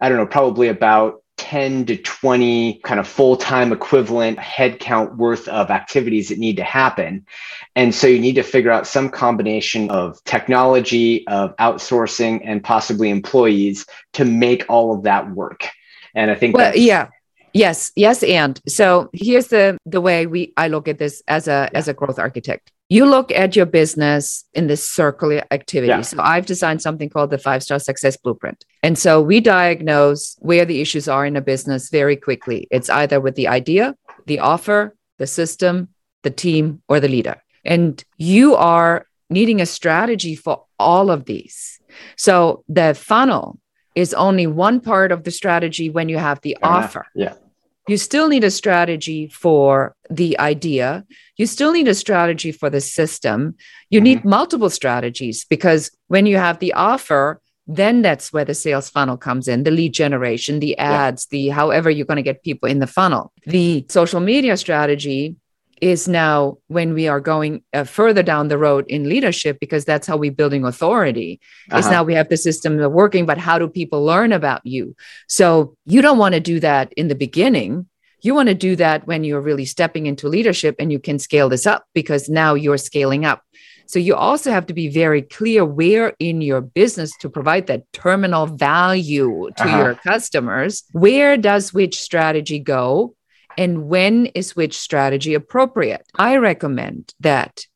I 0.00 0.08
don't 0.08 0.18
know, 0.18 0.26
probably 0.26 0.68
about 0.68 1.22
10 1.38 1.86
to 1.86 1.96
20 1.96 2.80
kind 2.84 3.00
of 3.00 3.08
full-time 3.08 3.72
equivalent 3.72 4.38
headcount 4.38 5.16
worth 5.16 5.48
of 5.48 5.70
activities 5.70 6.28
that 6.28 6.38
need 6.38 6.58
to 6.58 6.62
happen. 6.62 7.26
And 7.74 7.92
so 7.92 8.06
you 8.06 8.20
need 8.20 8.34
to 8.34 8.44
figure 8.44 8.70
out 8.70 8.86
some 8.86 9.08
combination 9.08 9.90
of 9.90 10.22
technology, 10.24 11.26
of 11.26 11.56
outsourcing, 11.56 12.42
and 12.44 12.62
possibly 12.62 13.10
employees 13.10 13.84
to 14.12 14.24
make 14.24 14.64
all 14.68 14.94
of 14.94 15.02
that 15.04 15.28
work. 15.30 15.70
And 16.14 16.30
I 16.30 16.34
think 16.34 16.56
well, 16.56 16.74
yeah. 16.76 17.08
Yes, 17.52 17.90
yes, 17.96 18.22
and 18.22 18.60
so 18.68 19.10
here's 19.12 19.48
the 19.48 19.76
the 19.84 20.00
way 20.00 20.26
we 20.26 20.52
I 20.56 20.68
look 20.68 20.86
at 20.86 20.98
this 20.98 21.20
as 21.26 21.48
a 21.48 21.68
yeah. 21.72 21.78
as 21.78 21.88
a 21.88 21.94
growth 21.94 22.18
architect. 22.18 22.70
You 22.88 23.06
look 23.06 23.30
at 23.30 23.54
your 23.54 23.66
business 23.66 24.44
in 24.52 24.66
this 24.66 24.88
circle 24.88 25.40
activity. 25.52 25.88
Yeah. 25.88 26.00
So 26.00 26.20
I've 26.20 26.46
designed 26.46 26.82
something 26.82 27.08
called 27.08 27.30
the 27.30 27.38
five 27.38 27.62
star 27.62 27.78
success 27.78 28.16
blueprint. 28.16 28.64
And 28.82 28.98
so 28.98 29.22
we 29.22 29.40
diagnose 29.40 30.36
where 30.40 30.64
the 30.64 30.80
issues 30.80 31.06
are 31.06 31.24
in 31.24 31.36
a 31.36 31.40
business 31.40 31.88
very 31.88 32.16
quickly. 32.16 32.66
It's 32.70 32.90
either 32.90 33.20
with 33.20 33.36
the 33.36 33.46
idea, 33.46 33.94
the 34.26 34.40
offer, 34.40 34.96
the 35.18 35.28
system, 35.28 35.88
the 36.22 36.30
team, 36.30 36.82
or 36.88 36.98
the 36.98 37.08
leader. 37.08 37.40
And 37.64 38.02
you 38.16 38.56
are 38.56 39.06
needing 39.28 39.60
a 39.60 39.66
strategy 39.66 40.34
for 40.34 40.64
all 40.76 41.12
of 41.12 41.26
these. 41.26 41.78
So 42.16 42.64
the 42.68 42.94
funnel 42.94 43.60
is 43.94 44.14
only 44.14 44.46
one 44.46 44.80
part 44.80 45.12
of 45.12 45.24
the 45.24 45.30
strategy 45.30 45.90
when 45.90 46.08
you 46.08 46.18
have 46.18 46.40
the 46.42 46.56
Fair 46.60 46.70
offer. 46.70 47.06
Enough. 47.14 47.36
Yeah. 47.38 47.46
You 47.88 47.96
still 47.96 48.28
need 48.28 48.44
a 48.44 48.50
strategy 48.50 49.26
for 49.28 49.96
the 50.08 50.38
idea. 50.38 51.04
You 51.36 51.46
still 51.46 51.72
need 51.72 51.88
a 51.88 51.94
strategy 51.94 52.52
for 52.52 52.70
the 52.70 52.80
system. 52.80 53.56
You 53.88 53.98
mm-hmm. 53.98 54.04
need 54.04 54.24
multiple 54.24 54.70
strategies 54.70 55.44
because 55.44 55.90
when 56.06 56.26
you 56.26 56.36
have 56.36 56.60
the 56.60 56.72
offer, 56.74 57.40
then 57.66 58.02
that's 58.02 58.32
where 58.32 58.44
the 58.44 58.54
sales 58.54 58.90
funnel 58.90 59.16
comes 59.16 59.46
in 59.46 59.62
the 59.62 59.70
lead 59.70 59.92
generation 59.92 60.58
the 60.58 60.76
ads 60.78 61.28
yeah. 61.30 61.36
the 61.36 61.48
however 61.50 61.88
you're 61.88 62.06
going 62.06 62.16
to 62.16 62.22
get 62.22 62.42
people 62.42 62.68
in 62.68 62.80
the 62.80 62.86
funnel 62.86 63.32
the 63.46 63.84
social 63.88 64.18
media 64.18 64.56
strategy 64.56 65.36
is 65.80 66.08
now 66.08 66.58
when 66.68 66.94
we 66.94 67.08
are 67.08 67.20
going 67.20 67.62
uh, 67.72 67.84
further 67.84 68.22
down 68.22 68.48
the 68.48 68.58
road 68.58 68.84
in 68.88 69.08
leadership 69.08 69.58
because 69.60 69.84
that's 69.84 70.06
how 70.06 70.16
we're 70.16 70.32
building 70.32 70.64
authority. 70.64 71.40
Uh-huh. 71.70 71.78
is 71.78 71.90
now 71.90 72.02
we 72.02 72.14
have 72.14 72.28
the 72.28 72.36
system 72.36 72.78
working 72.92 73.26
but 73.26 73.38
how 73.38 73.58
do 73.58 73.68
people 73.68 74.04
learn 74.04 74.32
about 74.32 74.64
you? 74.64 74.94
So 75.28 75.76
you 75.86 76.02
don't 76.02 76.18
want 76.18 76.34
to 76.34 76.40
do 76.40 76.60
that 76.60 76.92
in 76.94 77.08
the 77.08 77.14
beginning. 77.14 77.86
You 78.22 78.34
want 78.34 78.48
to 78.48 78.54
do 78.54 78.76
that 78.76 79.06
when 79.06 79.24
you're 79.24 79.40
really 79.40 79.64
stepping 79.64 80.06
into 80.06 80.28
leadership 80.28 80.76
and 80.78 80.92
you 80.92 80.98
can 80.98 81.18
scale 81.18 81.48
this 81.48 81.66
up 81.66 81.86
because 81.94 82.28
now 82.28 82.54
you're 82.54 82.76
scaling 82.76 83.24
up. 83.24 83.42
So 83.86 83.98
you 83.98 84.14
also 84.14 84.52
have 84.52 84.66
to 84.66 84.74
be 84.74 84.88
very 84.88 85.20
clear 85.20 85.64
where 85.64 86.14
in 86.20 86.42
your 86.42 86.60
business 86.60 87.10
to 87.22 87.28
provide 87.28 87.66
that 87.66 87.92
terminal 87.92 88.46
value 88.46 89.50
to 89.56 89.64
uh-huh. 89.64 89.78
your 89.78 89.94
customers. 89.96 90.84
Where 90.92 91.36
does 91.36 91.72
which 91.72 92.00
strategy 92.00 92.60
go 92.60 93.16
and 93.60 93.90
when 93.90 94.24
is 94.40 94.56
which 94.56 94.78
strategy 94.78 95.34
appropriate. 95.34 96.02
I 96.18 96.38
recommend 96.38 97.12
that 97.20 97.66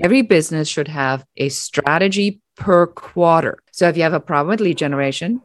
every 0.00 0.22
business 0.22 0.68
should 0.68 0.86
have 0.86 1.26
a 1.36 1.48
strategy 1.48 2.40
per 2.56 2.86
quarter. 2.86 3.58
So 3.72 3.88
if 3.88 3.96
you 3.96 4.04
have 4.04 4.12
a 4.12 4.20
problem 4.20 4.50
with 4.50 4.60
lead 4.60 4.78
generation, 4.78 5.42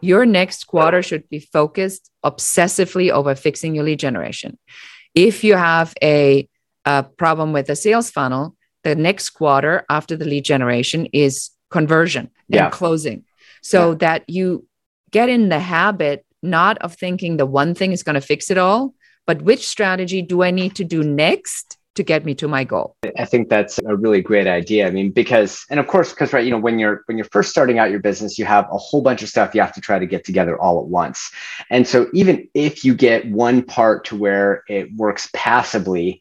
your 0.00 0.24
next 0.24 0.68
quarter 0.68 1.02
should 1.02 1.28
be 1.28 1.40
focused 1.40 2.12
obsessively 2.24 3.10
over 3.10 3.34
fixing 3.34 3.74
your 3.74 3.82
lead 3.82 3.98
generation. 3.98 4.56
If 5.16 5.42
you 5.42 5.56
have 5.56 5.94
a, 6.00 6.48
a 6.84 7.02
problem 7.02 7.52
with 7.52 7.68
a 7.70 7.76
sales 7.76 8.08
funnel, 8.08 8.54
the 8.84 8.94
next 8.94 9.30
quarter 9.30 9.84
after 9.90 10.14
the 10.16 10.26
lead 10.26 10.44
generation 10.44 11.06
is 11.12 11.50
conversion 11.70 12.30
yeah. 12.46 12.66
and 12.66 12.72
closing. 12.72 13.24
So 13.62 13.90
yeah. 13.90 13.96
that 13.96 14.24
you 14.28 14.68
get 15.10 15.28
in 15.28 15.48
the 15.48 15.58
habit 15.58 16.24
not 16.40 16.78
of 16.78 16.94
thinking 16.94 17.36
the 17.36 17.46
one 17.46 17.74
thing 17.74 17.90
is 17.90 18.04
going 18.04 18.14
to 18.14 18.20
fix 18.20 18.48
it 18.48 18.56
all, 18.56 18.94
but 19.26 19.42
which 19.42 19.66
strategy 19.66 20.22
do 20.22 20.42
I 20.42 20.50
need 20.50 20.74
to 20.76 20.84
do 20.84 21.02
next 21.02 21.78
to 21.96 22.02
get 22.02 22.24
me 22.24 22.34
to 22.36 22.48
my 22.48 22.64
goal? 22.64 22.96
I 23.18 23.24
think 23.24 23.48
that's 23.48 23.78
a 23.84 23.96
really 23.96 24.20
great 24.20 24.46
idea. 24.46 24.86
I 24.86 24.90
mean 24.90 25.10
because 25.10 25.64
and 25.70 25.80
of 25.80 25.86
course 25.86 26.10
because 26.10 26.32
right 26.32 26.44
you 26.44 26.50
know 26.50 26.58
when 26.58 26.78
you're 26.78 27.02
when 27.06 27.18
you're 27.18 27.26
first 27.26 27.50
starting 27.50 27.78
out 27.78 27.90
your 27.90 28.00
business 28.00 28.38
you 28.38 28.44
have 28.44 28.66
a 28.70 28.78
whole 28.78 29.02
bunch 29.02 29.22
of 29.22 29.28
stuff 29.28 29.54
you 29.54 29.60
have 29.60 29.74
to 29.74 29.80
try 29.80 29.98
to 29.98 30.06
get 30.06 30.24
together 30.24 30.58
all 30.60 30.80
at 30.80 30.86
once. 30.86 31.30
And 31.68 31.86
so 31.86 32.08
even 32.14 32.48
if 32.54 32.84
you 32.84 32.94
get 32.94 33.30
one 33.30 33.62
part 33.62 34.04
to 34.06 34.16
where 34.16 34.64
it 34.68 34.94
works 34.96 35.28
passively 35.34 36.20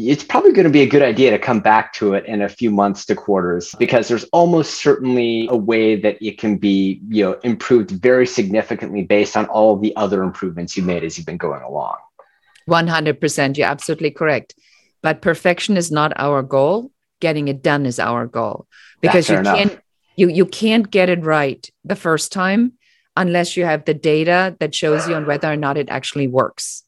it's 0.00 0.22
probably 0.22 0.52
going 0.52 0.64
to 0.64 0.70
be 0.70 0.82
a 0.82 0.88
good 0.88 1.02
idea 1.02 1.32
to 1.32 1.40
come 1.40 1.58
back 1.58 1.92
to 1.92 2.14
it 2.14 2.24
in 2.26 2.40
a 2.40 2.48
few 2.48 2.70
months 2.70 3.04
to 3.04 3.16
quarters 3.16 3.74
because 3.80 4.06
there's 4.06 4.22
almost 4.26 4.80
certainly 4.80 5.48
a 5.50 5.56
way 5.56 5.96
that 5.96 6.16
it 6.24 6.38
can 6.38 6.56
be 6.56 7.00
you 7.08 7.24
know 7.24 7.32
improved 7.42 7.90
very 7.90 8.26
significantly 8.26 9.02
based 9.02 9.36
on 9.36 9.46
all 9.46 9.76
the 9.76 9.94
other 9.96 10.22
improvements 10.22 10.76
you 10.76 10.84
made 10.84 11.02
as 11.02 11.18
you've 11.18 11.26
been 11.26 11.36
going 11.36 11.62
along 11.62 11.96
100%. 12.68 13.56
You're 13.56 13.66
absolutely 13.66 14.10
correct. 14.10 14.54
But 15.02 15.22
perfection 15.22 15.76
is 15.76 15.90
not 15.90 16.12
our 16.16 16.42
goal. 16.42 16.90
Getting 17.20 17.48
it 17.48 17.62
done 17.62 17.86
is 17.86 17.98
our 17.98 18.26
goal 18.26 18.66
because 19.00 19.28
you 19.28 19.42
can't 19.42 19.80
you 20.14 20.28
you 20.28 20.46
can't 20.46 20.88
get 20.88 21.08
it 21.08 21.24
right 21.24 21.68
the 21.84 21.96
first 21.96 22.30
time 22.30 22.74
unless 23.16 23.56
you 23.56 23.64
have 23.64 23.84
the 23.84 23.94
data 23.94 24.56
that 24.60 24.72
shows 24.72 25.08
you 25.08 25.16
on 25.16 25.26
whether 25.26 25.50
or 25.50 25.56
not 25.56 25.76
it 25.76 25.88
actually 25.88 26.28
works. 26.28 26.84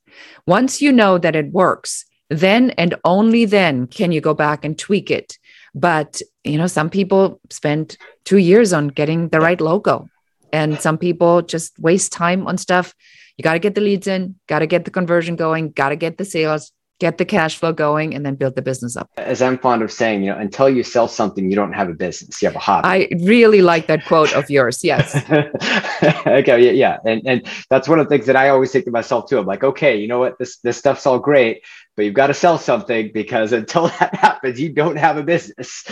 Once 0.46 0.80
you 0.80 0.92
know 0.92 1.18
that 1.18 1.34
it 1.34 1.50
works, 1.50 2.04
then 2.28 2.70
and 2.78 2.94
only 3.04 3.44
then 3.44 3.88
can 3.88 4.12
you 4.12 4.20
go 4.20 4.34
back 4.34 4.64
and 4.64 4.78
tweak 4.78 5.10
it. 5.10 5.36
But 5.74 6.22
you 6.44 6.58
know, 6.58 6.68
some 6.68 6.90
people 6.90 7.40
spend 7.50 7.96
two 8.24 8.38
years 8.38 8.72
on 8.72 8.86
getting 8.88 9.30
the 9.30 9.40
right 9.40 9.60
logo, 9.60 10.08
and 10.52 10.80
some 10.80 10.96
people 10.96 11.42
just 11.42 11.76
waste 11.80 12.12
time 12.12 12.46
on 12.46 12.56
stuff 12.56 12.94
you 13.40 13.42
got 13.42 13.54
to 13.54 13.58
get 13.58 13.74
the 13.74 13.80
leads 13.80 14.06
in, 14.06 14.34
got 14.48 14.58
to 14.58 14.66
get 14.66 14.84
the 14.84 14.90
conversion 14.90 15.34
going, 15.34 15.70
got 15.70 15.88
to 15.88 15.96
get 15.96 16.18
the 16.18 16.26
sales, 16.26 16.72
get 16.98 17.16
the 17.16 17.24
cash 17.24 17.56
flow 17.56 17.72
going, 17.72 18.14
and 18.14 18.26
then 18.26 18.34
build 18.34 18.54
the 18.54 18.60
business 18.60 18.98
up. 18.98 19.08
As 19.16 19.40
I'm 19.40 19.56
fond 19.56 19.80
of 19.80 19.90
saying, 19.90 20.24
you 20.24 20.30
know, 20.30 20.36
until 20.36 20.68
you 20.68 20.82
sell 20.82 21.08
something, 21.08 21.48
you 21.48 21.56
don't 21.56 21.72
have 21.72 21.88
a 21.88 21.94
business. 21.94 22.42
You 22.42 22.48
have 22.48 22.56
a 22.56 22.58
hobby. 22.58 22.86
I 22.86 23.08
really 23.24 23.62
like 23.62 23.86
that 23.86 24.04
quote 24.04 24.34
of 24.34 24.50
yours. 24.50 24.84
Yes. 24.84 25.16
okay. 26.26 26.62
Yeah. 26.62 26.72
Yeah. 26.72 26.98
And 27.06 27.22
and 27.24 27.46
that's 27.70 27.88
one 27.88 27.98
of 27.98 28.06
the 28.06 28.14
things 28.14 28.26
that 28.26 28.36
I 28.36 28.50
always 28.50 28.72
think 28.72 28.84
to 28.84 28.90
myself 28.90 29.30
too. 29.30 29.38
I'm 29.38 29.46
like, 29.46 29.64
okay, 29.64 29.96
you 29.96 30.06
know 30.06 30.18
what? 30.18 30.38
This 30.38 30.58
this 30.58 30.76
stuff's 30.76 31.06
all 31.06 31.18
great, 31.18 31.64
but 31.96 32.04
you've 32.04 32.12
got 32.12 32.26
to 32.26 32.34
sell 32.34 32.58
something 32.58 33.10
because 33.14 33.54
until 33.54 33.88
that 34.00 34.14
happens, 34.16 34.60
you 34.60 34.68
don't 34.68 34.96
have 34.96 35.16
a 35.16 35.22
business. 35.22 35.82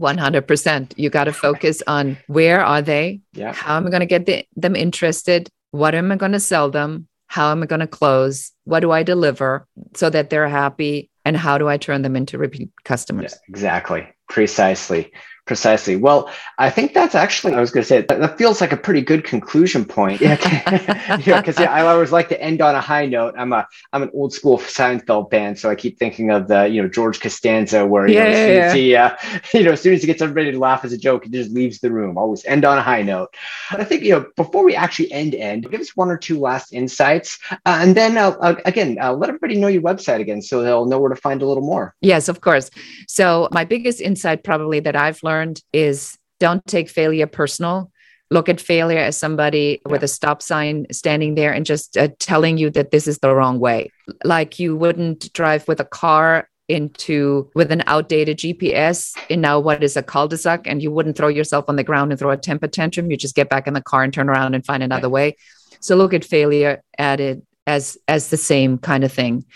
100%. 0.00 0.92
You 0.96 1.10
got 1.10 1.24
to 1.24 1.32
focus 1.32 1.82
on 1.86 2.16
where 2.26 2.64
are 2.64 2.80
they? 2.80 3.20
Yeah. 3.32 3.52
How 3.52 3.76
am 3.76 3.86
I 3.86 3.90
going 3.90 4.00
to 4.00 4.06
get 4.06 4.26
the, 4.26 4.46
them 4.56 4.76
interested? 4.76 5.50
What 5.70 5.94
am 5.94 6.10
I 6.12 6.16
going 6.16 6.32
to 6.32 6.40
sell 6.40 6.70
them? 6.70 7.08
How 7.26 7.52
am 7.52 7.62
I 7.62 7.66
going 7.66 7.80
to 7.80 7.86
close? 7.86 8.52
What 8.64 8.80
do 8.80 8.90
I 8.90 9.02
deliver 9.02 9.66
so 9.94 10.08
that 10.10 10.30
they're 10.30 10.48
happy? 10.48 11.10
And 11.24 11.36
how 11.36 11.58
do 11.58 11.68
I 11.68 11.76
turn 11.76 12.02
them 12.02 12.16
into 12.16 12.38
repeat 12.38 12.70
customers? 12.84 13.32
Yeah, 13.32 13.38
exactly. 13.48 14.08
Precisely. 14.28 15.12
Precisely. 15.48 15.96
Well, 15.96 16.30
I 16.58 16.68
think 16.68 16.92
that's 16.92 17.14
actually, 17.14 17.54
I 17.54 17.60
was 17.60 17.70
going 17.70 17.82
to 17.82 17.88
say, 17.88 18.02
that, 18.02 18.20
that 18.20 18.36
feels 18.36 18.60
like 18.60 18.70
a 18.70 18.76
pretty 18.76 19.00
good 19.00 19.24
conclusion 19.24 19.84
point. 19.84 20.20
Yeah. 20.28 21.16
Because 21.16 21.58
yeah, 21.58 21.72
I 21.72 21.86
always 21.86 22.12
like 22.12 22.28
to 22.28 22.40
end 22.40 22.60
on 22.60 22.74
a 22.74 22.80
high 22.80 23.06
note. 23.06 23.34
I'm 23.38 23.52
a, 23.54 23.66
I'm 23.94 24.02
an 24.02 24.10
old 24.12 24.34
school 24.34 24.58
Seinfeld 24.58 25.30
fan. 25.30 25.56
So 25.56 25.70
I 25.70 25.74
keep 25.74 25.98
thinking 25.98 26.30
of 26.30 26.48
the, 26.48 26.66
you 26.66 26.82
know, 26.82 26.88
George 26.88 27.20
Costanza, 27.20 27.86
where, 27.86 28.06
you 28.06 28.14
Yeah, 28.14 28.24
know, 28.24 28.30
as 28.30 28.36
soon 28.36 28.56
as 28.56 28.72
he, 28.74 28.96
uh, 28.96 29.16
you 29.54 29.64
know, 29.64 29.72
as 29.72 29.80
soon 29.80 29.94
as 29.94 30.02
he 30.02 30.06
gets 30.06 30.20
everybody 30.20 30.52
to 30.52 30.58
laugh 30.58 30.84
as 30.84 30.92
a 30.92 30.98
joke, 30.98 31.24
he 31.24 31.30
just 31.30 31.50
leaves 31.50 31.78
the 31.78 31.90
room. 31.90 32.18
Always 32.18 32.44
end 32.44 32.66
on 32.66 32.76
a 32.76 32.82
high 32.82 33.00
note. 33.00 33.34
But 33.70 33.80
I 33.80 33.84
think, 33.84 34.02
you 34.02 34.12
know, 34.12 34.26
before 34.36 34.64
we 34.64 34.74
actually 34.74 35.10
end, 35.10 35.34
end, 35.34 35.70
give 35.70 35.80
us 35.80 35.96
one 35.96 36.10
or 36.10 36.18
two 36.18 36.38
last 36.38 36.74
insights. 36.74 37.38
Uh, 37.50 37.78
and 37.80 37.96
then 37.96 38.18
uh, 38.18 38.36
uh, 38.40 38.56
again, 38.66 38.98
uh, 39.00 39.14
let 39.14 39.30
everybody 39.30 39.56
know 39.56 39.68
your 39.68 39.82
website 39.82 40.20
again 40.20 40.42
so 40.42 40.62
they'll 40.62 40.84
know 40.84 40.98
where 41.00 41.08
to 41.08 41.16
find 41.16 41.40
a 41.40 41.46
little 41.46 41.64
more. 41.64 41.94
Yes, 42.02 42.28
of 42.28 42.42
course. 42.42 42.70
So, 43.08 43.48
my 43.50 43.64
biggest 43.64 44.00
insight 44.00 44.44
probably 44.44 44.80
that 44.80 44.94
I've 44.94 45.22
learned 45.22 45.37
is 45.72 46.18
don't 46.40 46.64
take 46.66 46.88
failure 46.88 47.26
personal. 47.26 47.90
Look 48.30 48.48
at 48.48 48.60
failure 48.60 48.98
as 48.98 49.16
somebody 49.16 49.80
with 49.86 50.02
a 50.02 50.08
stop 50.08 50.42
sign 50.42 50.86
standing 50.92 51.34
there 51.34 51.52
and 51.52 51.64
just 51.64 51.96
uh, 51.96 52.08
telling 52.18 52.58
you 52.58 52.70
that 52.70 52.90
this 52.90 53.06
is 53.06 53.18
the 53.18 53.34
wrong 53.34 53.58
way. 53.58 53.90
Like 54.22 54.58
you 54.58 54.76
wouldn't 54.76 55.32
drive 55.32 55.66
with 55.66 55.80
a 55.80 55.84
car 55.84 56.48
into 56.68 57.50
with 57.54 57.72
an 57.72 57.82
outdated 57.86 58.36
GPS 58.36 59.16
in 59.30 59.40
now 59.40 59.58
what 59.58 59.82
is 59.82 59.96
a 59.96 60.02
cul-de-sac 60.02 60.66
and 60.66 60.82
you 60.82 60.90
wouldn't 60.90 61.16
throw 61.16 61.28
yourself 61.28 61.64
on 61.68 61.76
the 61.76 61.84
ground 61.84 62.12
and 62.12 62.18
throw 62.18 62.30
a 62.30 62.36
temper 62.36 62.68
tantrum. 62.68 63.10
You 63.10 63.16
just 63.16 63.34
get 63.34 63.48
back 63.48 63.66
in 63.66 63.72
the 63.72 63.80
car 63.80 64.02
and 64.02 64.12
turn 64.12 64.28
around 64.28 64.54
and 64.54 64.64
find 64.64 64.82
another 64.82 65.08
way. 65.08 65.36
So 65.80 65.96
look 65.96 66.12
at 66.12 66.24
failure 66.24 66.82
at 66.98 67.20
it 67.20 67.42
as 67.66 67.96
as 68.06 68.28
the 68.28 68.36
same 68.36 68.78
kind 68.78 69.04
of 69.04 69.12
thing. 69.12 69.46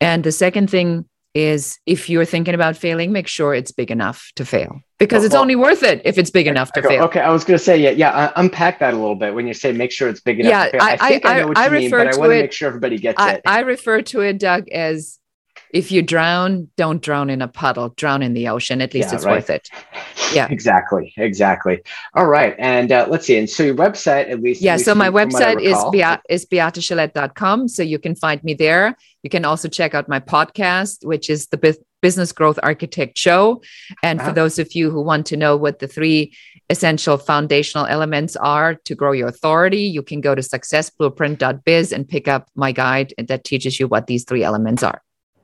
And 0.00 0.24
the 0.24 0.32
second 0.32 0.68
thing 0.70 1.08
is 1.36 1.78
if 1.84 2.08
you're 2.08 2.24
thinking 2.24 2.54
about 2.54 2.76
failing, 2.78 3.12
make 3.12 3.28
sure 3.28 3.54
it's 3.54 3.70
big 3.70 3.90
enough 3.90 4.32
to 4.36 4.44
fail 4.46 4.80
because 4.98 5.22
it's 5.22 5.34
Well- 5.34 5.42
only 5.42 5.54
worth 5.54 5.82
it 5.82 6.00
if 6.06 6.16
it's 6.16 6.30
big 6.30 6.46
enough 6.46 6.72
to 6.72 6.80
go, 6.80 6.88
fail. 6.88 7.04
Okay, 7.04 7.20
I 7.20 7.30
was 7.30 7.44
going 7.44 7.58
to 7.58 7.62
say, 7.62 7.76
yeah, 7.76 7.90
yeah. 7.90 8.10
Uh, 8.10 8.32
unpack 8.36 8.78
that 8.78 8.94
a 8.94 8.96
little 8.96 9.14
bit 9.14 9.34
when 9.34 9.46
you 9.46 9.52
say 9.52 9.70
make 9.72 9.92
sure 9.92 10.08
it's 10.08 10.20
big 10.22 10.40
enough. 10.40 10.50
Yeah, 10.50 10.64
to 10.64 10.70
fail. 10.70 10.80
I, 10.82 10.92
I- 10.98 11.08
think 11.08 11.26
I, 11.26 11.34
I- 11.36 11.40
know 11.40 11.48
what 11.48 11.58
I 11.58 11.64
you 11.66 11.70
mean, 11.72 11.90
but 11.90 12.00
I 12.14 12.16
want 12.18 12.32
to 12.32 12.40
make 12.40 12.52
sure 12.52 12.68
everybody 12.68 12.96
gets 12.98 13.20
I, 13.20 13.32
it. 13.34 13.42
I 13.44 13.60
refer 13.60 14.00
to 14.00 14.20
it, 14.22 14.38
Doug, 14.38 14.68
as 14.70 15.18
if 15.72 15.90
you 15.92 16.02
drown, 16.02 16.68
don't 16.76 17.02
drown 17.02 17.30
in 17.30 17.42
a 17.42 17.48
puddle, 17.48 17.90
drown 17.90 18.22
in 18.22 18.32
the 18.34 18.48
ocean. 18.48 18.80
At 18.80 18.94
least 18.94 19.08
Yeah, 19.10 19.14
it's 19.16 19.24
right. 19.24 19.36
worth 19.36 19.50
it. 19.50 19.68
Yeah. 20.32 20.48
exactly, 20.50 21.12
exactly. 21.16 21.82
All 22.14 22.26
right, 22.26 22.54
and 22.58 22.90
uh, 22.92 23.06
let's 23.08 23.26
see. 23.26 23.36
And 23.38 23.48
so 23.48 23.62
your 23.62 23.74
website, 23.74 24.30
at 24.30 24.40
least. 24.42 24.60
at 24.60 24.64
Yeah. 24.64 24.72
least 24.74 24.84
So 24.84 24.94
my 24.94 25.06
from 25.06 25.14
what 25.14 25.42
I 25.42 25.54
website 25.54 25.60
is, 25.62 25.68
recall- 25.74 25.90
Bea- 25.90 26.22
is 26.28 26.46
beatechelette.com. 26.46 27.68
So 27.68 27.82
you 27.82 27.98
can 27.98 28.14
find 28.14 28.42
me 28.44 28.54
there. 28.54 28.96
You 29.22 29.30
can 29.30 29.44
also 29.44 29.68
check 29.68 29.94
out 29.94 30.08
my 30.08 30.20
podcast, 30.20 31.04
which 31.04 31.28
is 31.30 31.48
the 31.48 31.56
Bus- 31.56 31.78
Business 32.02 32.30
Growth 32.30 32.58
Architect 32.62 33.18
Show. 33.18 33.62
And 34.02 34.20
for 34.20 34.30
Ah. 34.30 34.32
those 34.32 34.58
of 34.58 34.72
you 34.74 34.90
who 34.90 35.02
want 35.02 35.26
to 35.26 35.36
know 35.36 35.56
what 35.56 35.78
the 35.80 35.88
three 35.88 36.32
essential 36.68 37.16
foundational 37.16 37.86
elements 37.86 38.36
are 38.36 38.74
to 38.74 38.94
grow 38.94 39.12
your 39.12 39.28
authority, 39.28 39.82
you 39.82 40.02
can 40.02 40.20
go 40.20 40.34
to 40.34 40.42
successblueprint.biz 40.42 41.92
and 41.92 42.06
pick 42.08 42.28
up 42.28 42.48
my 42.54 42.72
guide 42.72 43.14
that 43.28 43.44
teaches 43.44 43.80
you 43.80 43.88
what 43.88 44.06
these 44.06 44.24
three 44.24 44.42
elements 44.44 44.82
are. 44.82 45.00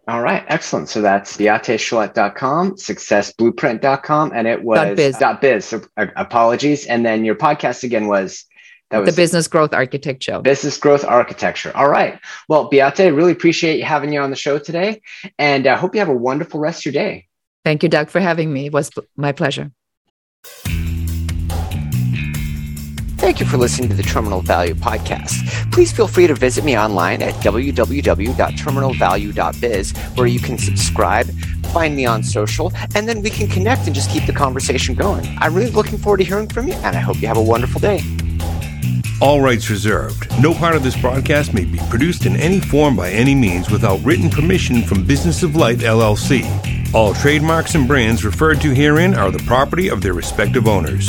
All 0.08 0.20
right, 0.20 0.44
excellent. 0.48 0.88
So 0.88 1.00
that's 1.00 1.36
beatechelette.com, 1.36 2.72
successblueprint.com, 2.72 4.32
and 4.34 4.48
it 4.48 4.62
was 4.64 4.78
Dot 4.78 4.96
biz. 4.96 5.16
dot 5.18 5.40
biz. 5.40 5.64
So 5.64 5.82
uh, 5.96 6.06
apologies. 6.16 6.86
And 6.86 7.06
then 7.06 7.24
your 7.24 7.36
podcast 7.36 7.84
again 7.84 8.08
was 8.08 8.44
that 8.90 8.98
was 8.98 9.14
the 9.14 9.16
Business 9.16 9.46
Growth 9.48 9.72
Architect 9.72 10.22
Show. 10.22 10.42
Business 10.42 10.76
growth 10.76 11.04
architecture. 11.04 11.72
All 11.74 11.88
right. 11.88 12.18
Well, 12.48 12.68
Beate, 12.68 13.14
really 13.14 13.32
appreciate 13.32 13.78
you 13.78 13.84
having 13.84 14.12
you 14.12 14.20
on 14.20 14.30
the 14.30 14.36
show 14.36 14.58
today, 14.58 15.00
and 15.38 15.66
I 15.66 15.76
hope 15.76 15.94
you 15.94 16.00
have 16.00 16.10
a 16.10 16.14
wonderful 16.14 16.60
rest 16.60 16.80
of 16.80 16.92
your 16.92 17.02
day. 17.02 17.28
Thank 17.64 17.82
you, 17.82 17.88
Doug, 17.88 18.10
for 18.10 18.20
having 18.20 18.52
me. 18.52 18.66
It 18.66 18.72
was 18.72 18.90
my 19.16 19.32
pleasure. 19.32 19.70
Thank 23.22 23.38
you 23.38 23.46
for 23.46 23.56
listening 23.56 23.88
to 23.88 23.94
the 23.94 24.02
Terminal 24.02 24.40
Value 24.40 24.74
Podcast. 24.74 25.70
Please 25.70 25.92
feel 25.92 26.08
free 26.08 26.26
to 26.26 26.34
visit 26.34 26.64
me 26.64 26.76
online 26.76 27.22
at 27.22 27.34
www.terminalvalue.biz, 27.34 29.92
where 30.16 30.26
you 30.26 30.40
can 30.40 30.58
subscribe, 30.58 31.30
find 31.72 31.94
me 31.94 32.04
on 32.04 32.24
social, 32.24 32.72
and 32.96 33.08
then 33.08 33.22
we 33.22 33.30
can 33.30 33.46
connect 33.46 33.86
and 33.86 33.94
just 33.94 34.10
keep 34.10 34.26
the 34.26 34.32
conversation 34.32 34.96
going. 34.96 35.24
I'm 35.38 35.54
really 35.54 35.70
looking 35.70 35.98
forward 35.98 36.16
to 36.16 36.24
hearing 36.24 36.48
from 36.48 36.66
you, 36.66 36.74
and 36.74 36.96
I 36.96 36.98
hope 36.98 37.22
you 37.22 37.28
have 37.28 37.36
a 37.36 37.42
wonderful 37.42 37.80
day. 37.80 38.00
All 39.20 39.40
rights 39.40 39.70
reserved. 39.70 40.26
No 40.42 40.52
part 40.52 40.74
of 40.74 40.82
this 40.82 41.00
broadcast 41.00 41.54
may 41.54 41.64
be 41.64 41.78
produced 41.90 42.26
in 42.26 42.34
any 42.34 42.58
form 42.58 42.96
by 42.96 43.10
any 43.10 43.36
means 43.36 43.70
without 43.70 44.02
written 44.02 44.30
permission 44.30 44.82
from 44.82 45.06
Business 45.06 45.44
of 45.44 45.54
Light 45.54 45.78
LLC. 45.78 46.44
All 46.92 47.14
trademarks 47.14 47.76
and 47.76 47.86
brands 47.86 48.24
referred 48.24 48.60
to 48.62 48.74
herein 48.74 49.14
are 49.14 49.30
the 49.30 49.38
property 49.44 49.88
of 49.88 50.02
their 50.02 50.12
respective 50.12 50.66
owners. 50.66 51.08